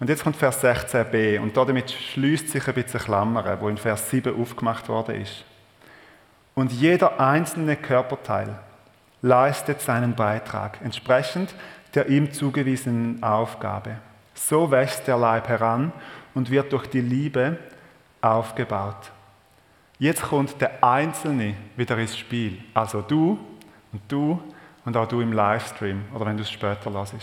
Und 0.00 0.08
jetzt 0.08 0.24
kommt 0.24 0.36
Vers 0.36 0.64
16b 0.64 1.38
und 1.38 1.56
damit 1.56 1.90
schließt 1.90 2.48
sich 2.48 2.66
ein 2.66 2.74
bisschen 2.74 3.00
Klammer, 3.00 3.60
wo 3.60 3.68
in 3.68 3.76
Vers 3.76 4.10
7 4.10 4.40
aufgemacht 4.40 4.88
worden 4.88 5.20
ist. 5.20 5.44
Und 6.54 6.72
jeder 6.72 7.20
einzelne 7.20 7.76
Körperteil 7.76 8.58
leistet 9.20 9.80
seinen 9.80 10.14
Beitrag, 10.14 10.78
entsprechend 10.82 11.54
der 11.94 12.08
ihm 12.08 12.32
zugewiesenen 12.32 13.22
Aufgabe. 13.22 13.96
So 14.34 14.70
wächst 14.70 15.06
der 15.06 15.18
Leib 15.18 15.48
heran 15.48 15.92
und 16.34 16.50
wird 16.50 16.72
durch 16.72 16.86
die 16.86 17.00
Liebe 17.00 17.58
aufgebaut. 18.22 19.12
Jetzt 20.02 20.22
kommt 20.22 20.60
der 20.60 20.82
Einzelne 20.82 21.54
wieder 21.76 21.96
ins 21.96 22.18
Spiel. 22.18 22.58
Also 22.74 23.02
du 23.02 23.38
und 23.92 24.02
du 24.08 24.42
und 24.84 24.96
auch 24.96 25.06
du 25.06 25.20
im 25.20 25.32
Livestream 25.32 26.06
oder 26.12 26.26
wenn 26.26 26.36
du 26.36 26.42
es 26.42 26.50
später 26.50 26.90
lasst. 26.90 27.14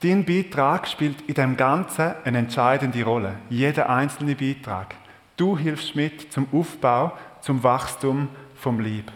Dein 0.00 0.22
Beitrag 0.22 0.86
spielt 0.86 1.22
in 1.22 1.32
dem 1.32 1.56
Ganzen 1.56 2.12
eine 2.24 2.36
entscheidende 2.36 3.02
Rolle. 3.04 3.36
Jeder 3.48 3.88
einzelne 3.88 4.34
Beitrag. 4.34 4.94
Du 5.38 5.56
hilfst 5.56 5.96
mit 5.96 6.30
zum 6.30 6.46
Aufbau, 6.52 7.12
zum 7.40 7.62
Wachstum 7.62 8.28
vom 8.54 8.78
Lieb. 8.78 9.10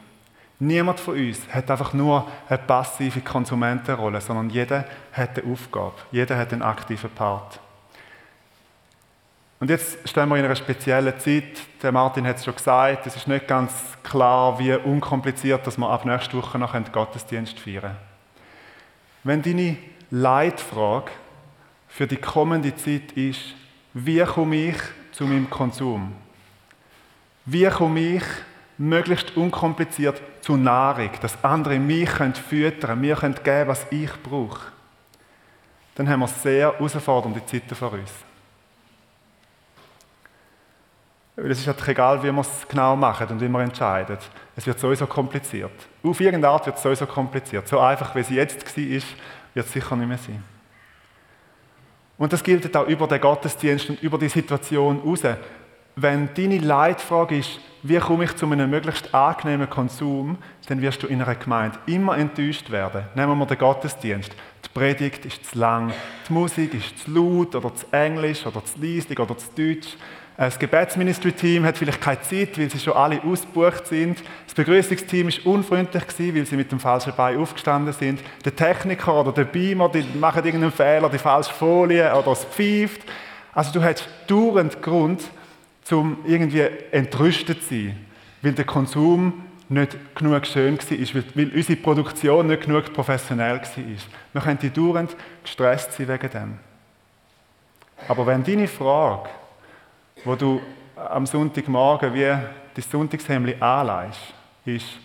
Niemand 0.58 0.98
von 0.98 1.18
uns 1.18 1.46
hat 1.52 1.70
einfach 1.70 1.92
nur 1.92 2.26
eine 2.48 2.56
passive 2.56 3.20
Konsumentenrolle, 3.20 4.22
sondern 4.22 4.48
jeder 4.48 4.86
hat 5.12 5.38
eine 5.38 5.52
Aufgabe. 5.52 5.96
Jeder 6.10 6.38
hat 6.38 6.54
einen 6.54 6.62
aktiven 6.62 7.10
Part. 7.10 7.60
Und 9.58 9.70
jetzt 9.70 10.06
stehen 10.06 10.28
wir 10.28 10.36
in 10.36 10.44
einer 10.44 10.54
speziellen 10.54 11.18
Zeit. 11.18 11.44
Der 11.82 11.90
Martin 11.90 12.26
hat 12.26 12.36
es 12.36 12.44
schon 12.44 12.54
gesagt, 12.54 13.06
es 13.06 13.16
ist 13.16 13.26
nicht 13.26 13.48
ganz 13.48 13.72
klar, 14.02 14.58
wie 14.58 14.74
unkompliziert, 14.74 15.66
dass 15.66 15.78
wir 15.78 15.88
ab 15.88 16.04
nächster 16.04 16.38
Woche 16.38 16.58
noch 16.58 16.74
einen 16.74 16.92
Gottesdienst 16.92 17.58
feiern 17.58 17.96
Wenn 19.24 19.40
deine 19.40 19.78
Leitfrage 20.10 21.10
für 21.88 22.06
die 22.06 22.16
kommende 22.16 22.74
Zeit 22.76 23.12
ist, 23.12 23.54
wie 23.94 24.22
komme 24.24 24.56
ich 24.56 24.76
zu 25.12 25.24
meinem 25.24 25.48
Konsum? 25.48 26.12
Wie 27.46 27.66
komme 27.70 28.00
ich 28.00 28.24
möglichst 28.76 29.38
unkompliziert 29.38 30.20
zu 30.42 30.58
Nahrung, 30.58 31.10
dass 31.22 31.42
andere 31.42 31.78
mich 31.78 32.10
füttern 32.10 32.80
können, 32.80 33.00
mir 33.00 33.16
geben 33.16 33.34
können 33.42 33.68
was 33.68 33.86
ich 33.90 34.10
brauche? 34.22 34.72
Dann 35.94 36.06
haben 36.10 36.20
wir 36.20 36.28
sehr 36.28 36.72
herausfordernde 36.72 37.46
Zeiten 37.46 37.74
vor 37.74 37.92
uns. 37.92 38.25
Weil 41.36 41.50
es 41.50 41.60
ist 41.60 41.66
halt 41.66 41.86
egal, 41.86 42.22
wie 42.22 42.32
wir 42.32 42.40
es 42.40 42.66
genau 42.66 42.96
machen 42.96 43.28
und 43.28 43.40
wie 43.40 43.48
wir 43.48 43.60
entscheiden. 43.60 44.16
Es 44.56 44.66
wird 44.66 44.80
sowieso 44.80 45.06
kompliziert. 45.06 45.72
Auf 46.02 46.20
irgendeine 46.20 46.52
Art 46.52 46.64
wird 46.64 46.76
es 46.76 46.82
sowieso 46.82 47.06
kompliziert. 47.06 47.68
So 47.68 47.78
einfach, 47.78 48.14
wie 48.14 48.20
es 48.20 48.30
jetzt 48.30 48.76
war, 48.76 48.84
wird 48.84 49.66
es 49.66 49.72
sicher 49.72 49.96
nicht 49.96 50.08
mehr 50.08 50.18
sein. 50.18 50.42
Und 52.18 52.32
das 52.32 52.42
gilt 52.42 52.74
auch 52.74 52.86
über 52.86 53.06
den 53.06 53.20
Gottesdienst 53.20 53.90
und 53.90 54.02
über 54.02 54.18
die 54.18 54.30
Situation 54.30 55.00
raus. 55.00 55.20
Wenn 55.96 56.30
deine 56.34 56.58
Leitfrage 56.58 57.38
ist, 57.38 57.60
wie 57.82 57.98
komme 57.98 58.24
ich 58.24 58.34
zu 58.36 58.50
einem 58.50 58.70
möglichst 58.70 59.14
angenehmen 59.14 59.68
Konsum, 59.68 60.38
dann 60.68 60.80
wirst 60.80 61.02
du 61.02 61.06
in 61.06 61.22
einer 61.22 61.34
Gemeinde 61.34 61.78
immer 61.86 62.16
enttäuscht 62.16 62.70
werden. 62.70 63.04
Nehmen 63.14 63.38
wir 63.38 63.46
den 63.46 63.58
Gottesdienst. 63.58 64.32
Die 64.64 64.68
Predigt 64.70 65.24
ist 65.24 65.44
zu 65.44 65.58
lang, 65.58 65.92
die 66.28 66.32
Musik 66.32 66.74
ist 66.74 66.98
zu 66.98 67.10
laut 67.10 67.54
oder 67.54 67.74
zu 67.74 67.86
englisch 67.92 68.44
oder 68.46 68.64
zu 68.64 68.78
leislich 68.80 69.18
oder 69.18 69.36
zu 69.36 69.48
deutsch. 69.56 69.96
Das 70.36 70.58
Gebetsministry-Team 70.58 71.64
hat 71.64 71.78
vielleicht 71.78 72.00
keine 72.00 72.20
Zeit, 72.20 72.58
weil 72.58 72.70
sie 72.70 72.78
schon 72.78 72.92
alle 72.92 73.22
ausgebucht 73.22 73.86
sind. 73.86 74.22
Das 74.44 74.54
Begrüßungsteam 74.54 75.28
ist 75.28 75.46
unfreundlich 75.46 76.04
weil 76.18 76.44
sie 76.44 76.56
mit 76.56 76.70
dem 76.70 76.78
falschen 76.78 77.14
Bein 77.16 77.38
aufgestanden 77.38 77.94
sind. 77.94 78.20
Der 78.44 78.54
Techniker 78.54 79.18
oder 79.18 79.32
der 79.32 79.44
Beamer, 79.44 79.88
die 79.88 80.04
machen 80.18 80.44
irgendeinen 80.44 80.72
Fehler, 80.72 81.08
die 81.08 81.18
falsche 81.18 81.54
Folie 81.54 82.14
oder 82.14 82.32
es 82.32 82.44
pfeift. 82.44 83.00
Also 83.54 83.72
du 83.72 83.82
hast 83.82 84.06
dauernd 84.26 84.82
Grund, 84.82 85.22
um 85.90 86.18
irgendwie 86.26 86.68
entrüstet 86.90 87.62
zu 87.62 87.68
sein, 87.70 87.96
weil 88.42 88.52
der 88.52 88.66
Konsum 88.66 89.44
nicht 89.70 89.96
genug 90.14 90.46
schön 90.46 90.78
war, 90.78 91.22
weil 91.34 91.50
unsere 91.54 91.76
Produktion 91.76 92.46
nicht 92.46 92.64
genug 92.64 92.92
professionell 92.92 93.58
war. 93.58 93.84
Wir 94.34 94.42
könnten 94.42 94.72
dauernd 94.74 95.16
gestresst 95.42 95.94
sein 95.94 96.08
wegen 96.08 96.30
dem. 96.30 96.58
Aber 98.06 98.26
wenn 98.26 98.44
deine 98.44 98.68
Frage, 98.68 99.30
wo 100.26 100.34
du 100.34 100.60
am 100.96 101.24
Sonntagmorgen 101.24 102.12
wie 102.12 102.36
die 102.76 102.80
Sonntagshemli 102.80 103.54
anleihst, 103.60 104.34
ist, 104.64 104.98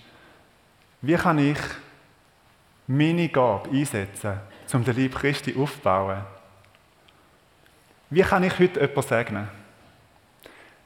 wie 1.01 1.15
kann 1.15 1.37
ich 1.37 1.59
meine 2.87 3.29
Gabe 3.29 3.69
einsetzen, 3.69 4.39
um 4.73 4.83
den 4.83 4.95
Lieb 4.95 5.15
Christi 5.15 5.55
aufzubauen? 5.55 6.23
Wie 8.09 8.21
kann 8.21 8.43
ich 8.43 8.57
heute 8.57 8.79
jemanden 8.81 9.01
segnen? 9.03 9.47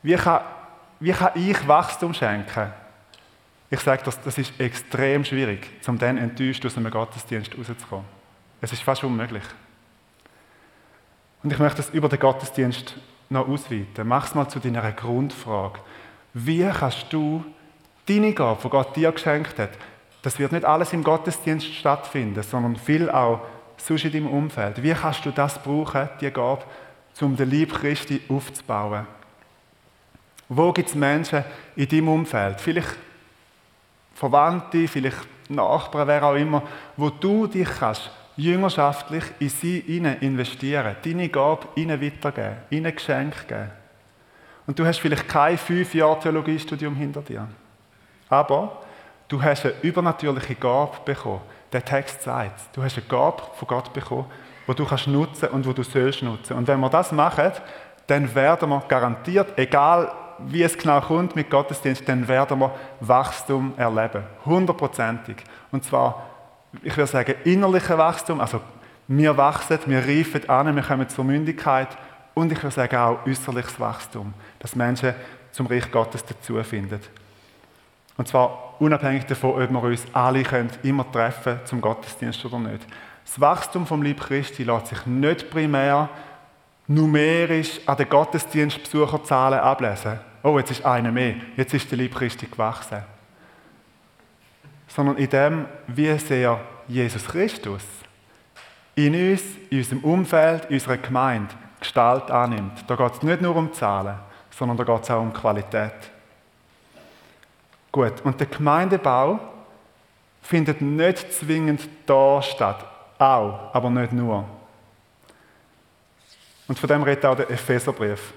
Wie 0.04 0.15
kann, 0.15 0.41
wie 1.00 1.13
kann 1.13 1.32
ich 1.36 1.67
Wachstum 1.67 2.13
schenken? 2.13 2.74
Ich 3.69 3.80
sage, 3.80 4.04
das, 4.04 4.21
das 4.21 4.38
ist 4.38 4.60
extrem 4.60 5.24
schwierig, 5.24 5.67
um 5.88 5.98
dann 5.98 6.17
enttäuscht 6.17 6.65
aus 6.65 6.78
einem 6.78 6.91
Gottesdienst 6.91 7.58
rauszukommen. 7.58 8.06
Es 8.60 8.74
ist 8.74 8.84
fast 8.84 9.04
unmöglich. 9.04 9.43
Und 11.41 11.54
ich 11.54 11.60
möchte 11.60 11.78
das 11.78 11.89
über 11.89 12.10
den 12.10 12.19
Gottesdienst 12.19 12.95
noch 13.29 13.47
ausweiten. 13.47 14.07
Mach 14.07 14.27
es 14.27 14.35
mal 14.35 14.47
zu 14.47 14.59
deiner 14.59 14.91
Grundfrage. 14.91 15.79
Wie 16.33 16.69
kannst 16.69 17.07
du 17.11 17.43
deine 18.07 18.33
Gabe, 18.33 18.59
die 18.63 18.69
Gott 18.69 18.95
dir 18.95 19.11
geschenkt 19.11 19.57
hat, 19.59 19.71
das 20.21 20.39
wird 20.39 20.51
nicht 20.51 20.65
alles 20.65 20.93
im 20.93 21.03
Gottesdienst 21.03 21.73
stattfinden, 21.73 22.41
sondern 22.41 22.75
viel 22.75 23.09
auch 23.09 23.41
sonst 23.77 24.05
in 24.05 24.11
deinem 24.11 24.27
Umfeld. 24.27 24.81
Wie 24.81 24.93
kannst 24.93 25.25
du 25.25 25.31
das 25.31 25.61
brauchen, 25.61 26.09
die 26.19 26.31
Gabe, 26.31 26.63
um 27.21 27.35
den 27.35 27.49
Lieb 27.49 27.73
Christi 27.73 28.21
aufzubauen? 28.29 29.05
Wo 30.49 30.71
gibt 30.71 30.89
es 30.89 30.95
Menschen 30.95 31.43
in 31.75 31.88
deinem 31.88 32.09
Umfeld? 32.09 32.61
Vielleicht 32.61 32.95
Verwandte, 34.13 34.88
vielleicht 34.88 35.27
Nachbarn, 35.49 36.07
wer 36.07 36.23
auch 36.23 36.35
immer, 36.35 36.63
wo 36.97 37.09
du 37.09 37.47
dich 37.47 37.67
kannst 37.79 38.09
jüngerschaftlich 38.38 39.24
in 39.39 39.50
sie 39.50 39.80
investieren, 39.80 40.95
deine 41.04 41.30
Gabe 41.30 41.67
ihnen 41.76 42.02
weitergeben, 42.02 42.58
ihnen 42.69 42.93
Geschenk 42.93 43.48
geben. 43.48 43.71
Und 44.67 44.78
du 44.80 44.86
hast 44.86 45.00
vielleicht 45.00 45.28
kein 45.28 45.58
fünf 45.58 45.93
Jahre 45.93 46.19
Theologiestudium 46.19 46.95
hinter 46.95 47.21
dir. 47.21 47.48
Aber 48.30 48.82
du 49.28 49.41
hast 49.41 49.65
eine 49.65 49.76
übernatürliche 49.82 50.56
Gabe 50.56 50.98
bekommen. 51.06 51.41
Der 51.71 51.84
Text 51.84 52.24
sagt, 52.24 52.76
du 52.76 52.84
hast 52.84 52.98
eine 52.98 53.06
Gabe 53.06 53.43
von 53.54 53.67
Gott 53.67 53.93
bekommen, 53.93 54.26
wo 54.65 54.74
du 54.74 54.86
kannst 54.86 55.08
nutzen 55.08 55.50
und 55.50 55.65
wo 55.67 55.74
du 55.74 55.84
sollst 55.84 56.24
nutzen. 56.24 56.58
Und 56.58 56.67
wenn 56.67 56.80
wir 56.80 56.89
das 56.89 57.12
machen, 57.12 57.52
dann 58.08 58.34
werden 58.34 58.69
wir 58.69 58.84
garantiert, 58.88 59.58
egal 59.58 60.12
wie 60.39 60.63
es 60.63 60.78
genau 60.78 61.00
kommt 61.02 61.36
mit 61.36 61.50
Gottesdienst, 61.50 62.08
dann 62.08 62.28
werden 62.28 62.60
wir 62.60 62.74
Wachstum 63.00 63.74
erleben. 63.78 64.24
Hundertprozentig. 64.45 65.38
Und 65.71 65.84
zwar, 65.84 66.24
ich 66.83 66.95
würde 66.95 67.11
sagen, 67.11 67.35
innerliche 67.43 67.97
Wachstum, 67.97 68.39
also 68.39 68.61
wir 69.07 69.38
wachsen, 69.38 69.79
wir 69.85 69.99
reifen 69.99 70.49
an, 70.49 70.75
wir 70.75 70.83
kommen 70.83 71.07
zur 71.09 71.25
Mündigkeit 71.25 71.89
und 72.33 72.51
ich 72.51 72.61
würde 72.61 72.75
sagen 72.75 72.95
auch 72.95 73.25
äußerliches 73.25 73.79
Wachstum, 73.79 74.33
dass 74.59 74.75
Menschen 74.75 75.13
zum 75.51 75.67
Reich 75.67 75.89
Gottes 75.91 76.23
dazu 76.25 76.61
finden. 76.63 76.99
Und 78.17 78.27
zwar 78.27 78.75
unabhängig 78.79 79.25
davon, 79.25 79.61
ob 79.61 79.69
wir 79.69 79.83
uns 79.83 80.05
alle 80.13 80.43
können, 80.43 80.69
immer 80.83 81.09
treffen 81.11 81.59
zum 81.65 81.81
Gottesdienst 81.81 82.43
oder 82.45 82.59
nicht. 82.59 82.85
Das 83.25 83.39
Wachstum 83.41 83.85
vom 83.85 84.01
Lieb 84.01 84.21
Christi 84.21 84.63
lässt 84.63 84.88
sich 84.88 85.05
nicht 85.05 85.49
primär 85.49 86.09
numerisch 86.88 87.81
an 87.85 87.97
den 87.97 88.09
Gottesdienstbesucherzahlen 88.09 89.59
ablesen. 89.59 90.19
Oh, 90.43 90.57
jetzt 90.59 90.71
ist 90.71 90.85
einer 90.85 91.11
mehr, 91.11 91.35
jetzt 91.57 91.73
ist 91.73 91.89
der 91.89 91.97
Lieb 91.97 92.15
Christi 92.15 92.45
gewachsen. 92.45 93.14
Sondern 94.95 95.17
in 95.17 95.29
dem, 95.29 95.65
wie 95.88 96.17
sehr 96.17 96.60
Jesus 96.88 97.25
Christus 97.25 97.84
in 98.95 99.13
uns, 99.13 99.41
in 99.69 99.79
unserem 99.79 100.03
Umfeld, 100.03 100.65
in 100.65 100.75
unserer 100.75 100.97
Gemeinde 100.97 101.53
Gestalt 101.79 102.31
annimmt. 102.31 102.84
Da 102.88 102.95
geht 102.95 103.13
es 103.13 103.21
nicht 103.21 103.41
nur 103.41 103.55
um 103.55 103.73
Zahlen, 103.73 104.15
sondern 104.49 104.77
da 104.77 104.84
geht 104.84 105.03
es 105.03 105.12
auch 105.12 105.21
um 105.21 105.34
Qualität. 105.34 105.91
Gut, 107.91 108.21
und 108.23 108.39
der 108.39 108.47
Gemeindebau 108.47 109.39
findet 110.41 110.81
nicht 110.81 111.31
zwingend 111.34 111.88
da 112.05 112.41
statt. 112.41 112.86
Auch, 113.17 113.73
aber 113.73 113.89
nicht 113.89 114.12
nur. 114.13 114.45
Und 116.67 116.79
von 116.79 116.89
dem 116.89 117.03
redet 117.03 117.25
auch 117.25 117.36
der 117.36 117.49
Epheserbrief. 117.49 118.34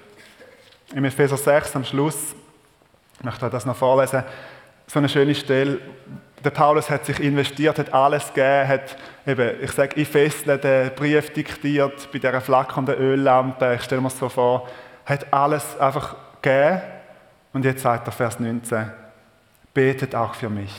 Im 0.93 1.03
Epheser 1.05 1.37
6 1.37 1.75
am 1.75 1.83
Schluss, 1.83 2.35
ich 3.17 3.23
möchte 3.23 3.49
das 3.49 3.65
noch 3.65 3.75
vorlesen, 3.75 4.23
so 4.87 4.99
eine 4.99 5.09
schöne 5.09 5.35
Stelle. 5.35 5.79
Der 6.43 6.51
Paulus 6.51 6.89
hat 6.89 7.05
sich 7.05 7.19
investiert, 7.19 7.79
hat 7.79 7.93
alles 7.93 8.33
gegeben, 8.33 8.67
hat 8.67 8.97
eben, 9.25 9.63
ich 9.63 9.71
sage, 9.71 9.99
in 9.99 10.05
Fesseln 10.05 10.59
den 10.61 10.95
Brief 10.95 11.31
diktiert, 11.31 12.09
bei 12.11 12.19
dieser 12.19 12.41
flackernden 12.41 12.95
Öllampe, 12.95 13.75
ich 13.75 13.83
stelle 13.83 14.01
mir 14.01 14.09
das 14.09 14.19
so 14.19 14.29
vor, 14.29 14.67
hat 15.05 15.33
alles 15.33 15.79
einfach 15.79 16.15
gegeben. 16.41 16.81
Und 17.51 17.65
jetzt 17.65 17.81
sagt 17.81 18.07
er 18.07 18.11
Vers 18.11 18.39
19, 18.39 18.91
betet 19.73 20.15
auch 20.15 20.35
für 20.35 20.49
mich. 20.49 20.73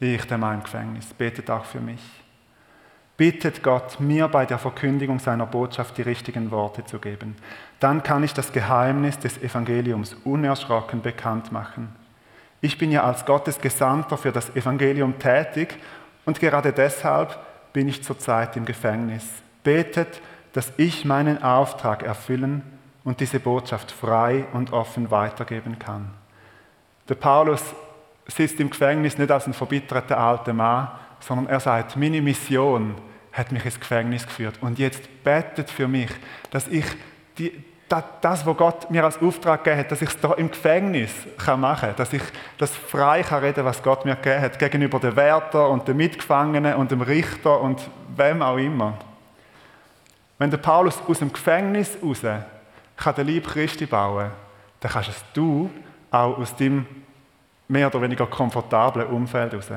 Ich, 0.00 0.24
der 0.26 0.38
mein 0.38 0.62
Gefängnis, 0.62 1.06
betet 1.14 1.50
auch 1.50 1.64
für 1.64 1.80
mich 1.80 2.00
bittet 3.16 3.62
Gott, 3.62 3.98
mir 3.98 4.28
bei 4.28 4.44
der 4.44 4.58
Verkündigung 4.58 5.18
seiner 5.18 5.46
Botschaft 5.46 5.96
die 5.96 6.02
richtigen 6.02 6.50
Worte 6.50 6.84
zu 6.84 6.98
geben. 6.98 7.36
Dann 7.80 8.02
kann 8.02 8.22
ich 8.22 8.34
das 8.34 8.52
Geheimnis 8.52 9.18
des 9.18 9.38
Evangeliums 9.38 10.14
unerschrocken 10.24 11.02
bekannt 11.02 11.52
machen. 11.52 11.94
Ich 12.60 12.78
bin 12.78 12.90
ja 12.90 13.04
als 13.04 13.24
Gottes 13.24 13.60
Gesandter 13.60 14.16
für 14.16 14.32
das 14.32 14.54
Evangelium 14.56 15.18
tätig 15.18 15.76
und 16.24 16.40
gerade 16.40 16.72
deshalb 16.72 17.38
bin 17.72 17.88
ich 17.88 18.02
zurzeit 18.02 18.56
im 18.56 18.64
Gefängnis. 18.64 19.24
Betet, 19.62 20.20
dass 20.52 20.72
ich 20.76 21.04
meinen 21.04 21.42
Auftrag 21.42 22.02
erfüllen 22.02 22.62
und 23.04 23.20
diese 23.20 23.40
Botschaft 23.40 23.92
frei 23.92 24.46
und 24.52 24.72
offen 24.72 25.10
weitergeben 25.10 25.78
kann. 25.78 26.10
Der 27.08 27.14
Paulus 27.14 27.62
sitzt 28.26 28.58
im 28.58 28.70
Gefängnis 28.70 29.18
nicht 29.18 29.30
als 29.30 29.46
ein 29.46 29.52
verbitterter 29.52 30.18
alter 30.18 30.52
Mann, 30.52 30.88
sondern 31.20 31.46
er 31.46 31.60
sagt, 31.60 31.96
meine 31.96 32.20
Mission 32.20 32.94
hat 33.32 33.52
mich 33.52 33.64
ins 33.64 33.78
Gefängnis 33.78 34.26
geführt 34.26 34.58
und 34.60 34.78
jetzt 34.78 35.22
betet 35.22 35.70
für 35.70 35.86
mich, 35.86 36.10
dass 36.50 36.66
ich 36.68 36.84
die, 37.38 37.52
das, 37.88 38.44
was 38.44 38.56
Gott 38.56 38.90
mir 38.90 39.04
als 39.04 39.20
Auftrag 39.22 39.62
gegeben 39.62 39.80
hat, 39.80 39.92
dass 39.92 40.02
ich 40.02 40.08
es 40.08 40.20
da 40.20 40.32
im 40.34 40.50
Gefängnis 40.50 41.12
kann 41.38 41.60
machen 41.60 41.88
kann, 41.88 41.96
dass 41.96 42.12
ich 42.12 42.22
das 42.58 42.74
frei 42.74 43.22
kann 43.22 43.44
reden, 43.44 43.64
was 43.64 43.82
Gott 43.82 44.04
mir 44.04 44.16
gegeben 44.16 44.40
hat, 44.40 44.58
gegenüber 44.58 44.98
den 44.98 45.14
Wärter 45.14 45.68
und 45.68 45.86
den 45.86 45.96
Mitgefangenen 45.96 46.74
und 46.74 46.90
dem 46.90 47.00
Richter 47.00 47.60
und 47.60 47.80
wem 48.16 48.42
auch 48.42 48.56
immer. 48.56 48.94
Wenn 50.38 50.50
der 50.50 50.58
Paulus 50.58 51.00
aus 51.06 51.20
dem 51.20 51.32
Gefängnis 51.32 51.96
raus 52.02 52.22
kann 52.96 53.14
den 53.14 53.26
Lieb 53.26 53.46
Christi 53.46 53.86
bauen, 53.86 54.30
dann 54.80 54.92
kannst 54.92 55.10
es 55.10 55.24
du 55.32 55.70
auch 56.10 56.38
aus 56.38 56.54
dem 56.56 56.86
mehr 57.68 57.86
oder 57.86 58.02
weniger 58.02 58.26
komfortablen 58.26 59.06
Umfeld 59.06 59.54
raus. 59.54 59.70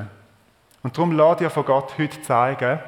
Und 0.82 0.96
darum 0.96 1.12
lade 1.12 1.44
dir 1.44 1.50
von 1.50 1.64
Gott 1.64 1.96
heute 1.98 2.20
zeigen, 2.22 2.80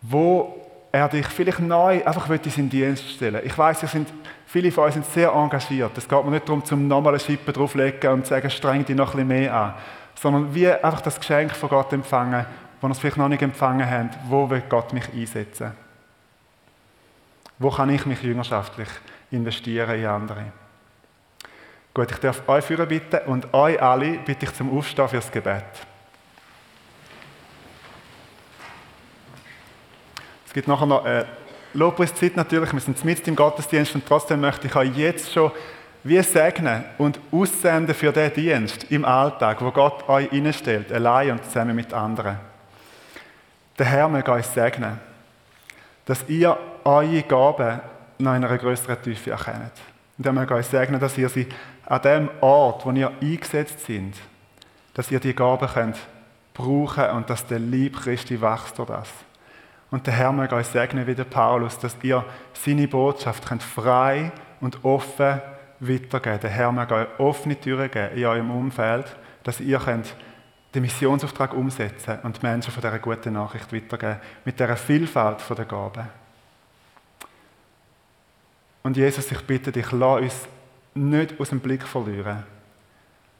wo 0.00 0.63
er 0.94 1.08
dich 1.08 1.26
vielleicht 1.26 1.58
neu 1.58 2.04
einfach 2.06 2.30
in 2.30 2.50
seinen 2.50 2.70
Dienst 2.70 3.10
stellen 3.10 3.40
Ich 3.44 3.58
weiß, 3.58 3.80
sind, 3.80 4.12
viele 4.46 4.70
von 4.70 4.84
euch 4.84 4.94
sind 4.94 5.04
sehr 5.06 5.32
engagiert. 5.32 5.90
Es 5.98 6.08
geht 6.08 6.24
mir 6.24 6.30
nicht 6.30 6.48
darum, 6.48 6.64
zum 6.64 6.86
nochmal 6.86 7.14
eine 7.14 7.20
Schippe 7.20 7.52
drauflegen 7.52 8.12
und 8.12 8.24
zu 8.24 8.30
sagen, 8.30 8.48
streng 8.48 8.84
dich 8.84 8.94
noch 8.94 9.08
ein 9.08 9.26
bisschen 9.26 9.26
mehr 9.26 9.52
an. 9.52 9.74
Sondern 10.14 10.54
wie 10.54 10.68
einfach 10.68 11.00
das 11.00 11.18
Geschenk 11.18 11.50
von 11.56 11.68
Gott 11.68 11.92
empfangen, 11.92 12.46
das 12.80 12.90
ihr 12.90 12.94
vielleicht 12.94 13.16
noch 13.16 13.28
nicht 13.28 13.42
empfangen 13.42 13.90
habt. 13.90 14.16
Wo 14.28 14.48
will 14.48 14.62
Gott 14.68 14.92
mich 14.92 15.12
einsetzen? 15.12 15.72
Wo 17.58 17.70
kann 17.70 17.90
ich 17.90 18.06
mich 18.06 18.22
jüngerschaftlich 18.22 18.88
investieren 19.32 19.98
in 19.98 20.06
andere? 20.06 20.44
Gut, 21.92 22.12
ich 22.12 22.18
darf 22.18 22.48
euch 22.48 22.64
führen 22.64 22.86
bitten 22.86 23.18
und 23.26 23.52
euch 23.52 23.82
alle 23.82 24.18
bitte 24.18 24.46
ich 24.46 24.54
zum 24.54 24.78
Aufstehen 24.78 25.08
fürs 25.08 25.32
Gebet. 25.32 25.64
Gibt 30.54 30.68
nachher 30.68 30.86
noch 30.86 31.04
eine 31.04 31.26
Lobpreiszeit 31.74 32.36
natürlich, 32.36 32.72
wir 32.72 32.80
sind 32.80 33.04
mit 33.04 33.26
im 33.26 33.34
Gottesdienst 33.34 33.94
und 33.96 34.06
trotzdem 34.06 34.40
möchte 34.40 34.68
ich 34.68 34.76
euch 34.76 34.96
jetzt 34.96 35.32
schon 35.32 35.50
wie 36.04 36.22
segnen 36.22 36.84
und 36.96 37.18
aussenden 37.32 37.94
für 37.94 38.12
den 38.12 38.32
Dienst 38.32 38.84
im 38.90 39.04
Alltag, 39.04 39.60
wo 39.60 39.70
Gott 39.72 40.08
euch 40.08 40.30
einstellt, 40.30 40.92
allein 40.92 41.32
und 41.32 41.44
zusammen 41.44 41.74
mit 41.74 41.92
anderen. 41.92 42.38
der 43.78 43.86
Herr 43.86 44.08
möge 44.08 44.30
euch 44.30 44.46
segnen, 44.46 45.00
dass 46.04 46.24
ihr 46.28 46.56
eure 46.84 47.22
Gaben 47.22 47.80
noch 48.18 48.34
in 48.34 48.44
einer 48.44 48.56
größeren 48.56 49.02
Tiefe 49.02 49.32
erkennt. 49.32 49.72
Und 50.16 50.26
er 50.26 50.32
möge 50.32 50.54
euch 50.54 50.66
segnen, 50.66 51.00
dass 51.00 51.18
ihr 51.18 51.28
sie 51.28 51.48
an 51.86 52.02
dem 52.02 52.30
Ort, 52.40 52.86
wo 52.86 52.92
ihr 52.92 53.10
eingesetzt 53.20 53.84
sind, 53.86 54.14
dass 54.92 55.10
ihr 55.10 55.18
die 55.18 55.34
Gaben 55.34 55.66
könnt 55.66 55.96
brauchen 56.52 57.10
und 57.10 57.28
dass 57.28 57.44
der 57.44 57.58
Lieb 57.58 58.00
Christi 58.00 58.40
wächst 58.40 58.78
durch 58.78 58.88
das. 58.88 59.08
Und 59.94 60.08
der 60.08 60.14
Herr 60.14 60.32
möge 60.32 60.56
euch 60.56 60.66
segnen 60.66 61.06
wie 61.06 61.14
der 61.14 61.22
Paulus, 61.22 61.78
dass 61.78 61.96
ihr 62.02 62.24
seine 62.52 62.88
Botschaft 62.88 63.46
könnt 63.46 63.62
frei 63.62 64.32
und 64.60 64.84
offen 64.84 65.40
weitergeben. 65.78 66.40
Der 66.40 66.50
Herr 66.50 66.72
möge 66.72 66.94
euch 66.96 67.06
offene 67.18 67.54
Türen 67.60 67.88
geben 67.88 68.16
in 68.16 68.24
eurem 68.24 68.50
Umfeld, 68.50 69.14
dass 69.44 69.60
ihr 69.60 69.78
könnt 69.78 70.16
den 70.74 70.82
Missionsauftrag 70.82 71.54
umsetzen 71.54 72.18
und 72.24 72.42
Menschen 72.42 72.72
von 72.72 72.80
dieser 72.80 72.98
guten 72.98 73.34
Nachricht 73.34 73.72
weitergeben, 73.72 74.18
mit 74.44 74.58
dieser 74.58 74.76
Vielfalt 74.76 75.38
der 75.56 75.64
Gaben. 75.64 76.08
Und 78.82 78.96
Jesus, 78.96 79.30
ich 79.30 79.42
bitte 79.42 79.70
dich, 79.70 79.92
lass 79.92 80.20
uns 80.22 80.48
nicht 80.94 81.38
aus 81.38 81.50
dem 81.50 81.60
Blick 81.60 81.84
verlieren, 81.84 82.42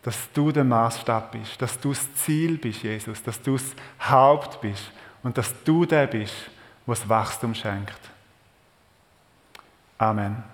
dass 0.04 0.30
du 0.32 0.52
der 0.52 0.62
Maßstab 0.62 1.32
bist, 1.32 1.60
dass 1.60 1.80
du 1.80 1.88
das 1.88 2.14
Ziel 2.14 2.58
bist, 2.58 2.84
Jesus, 2.84 3.24
dass 3.24 3.42
du 3.42 3.54
das 3.54 3.74
Haupt 4.08 4.60
bist 4.60 4.92
und 5.24 5.36
dass 5.36 5.52
du 5.64 5.84
der 5.84 6.06
bist, 6.06 6.34
was 6.86 7.08
Wachstum 7.08 7.54
schenkt. 7.54 7.98
Amen. 9.98 10.53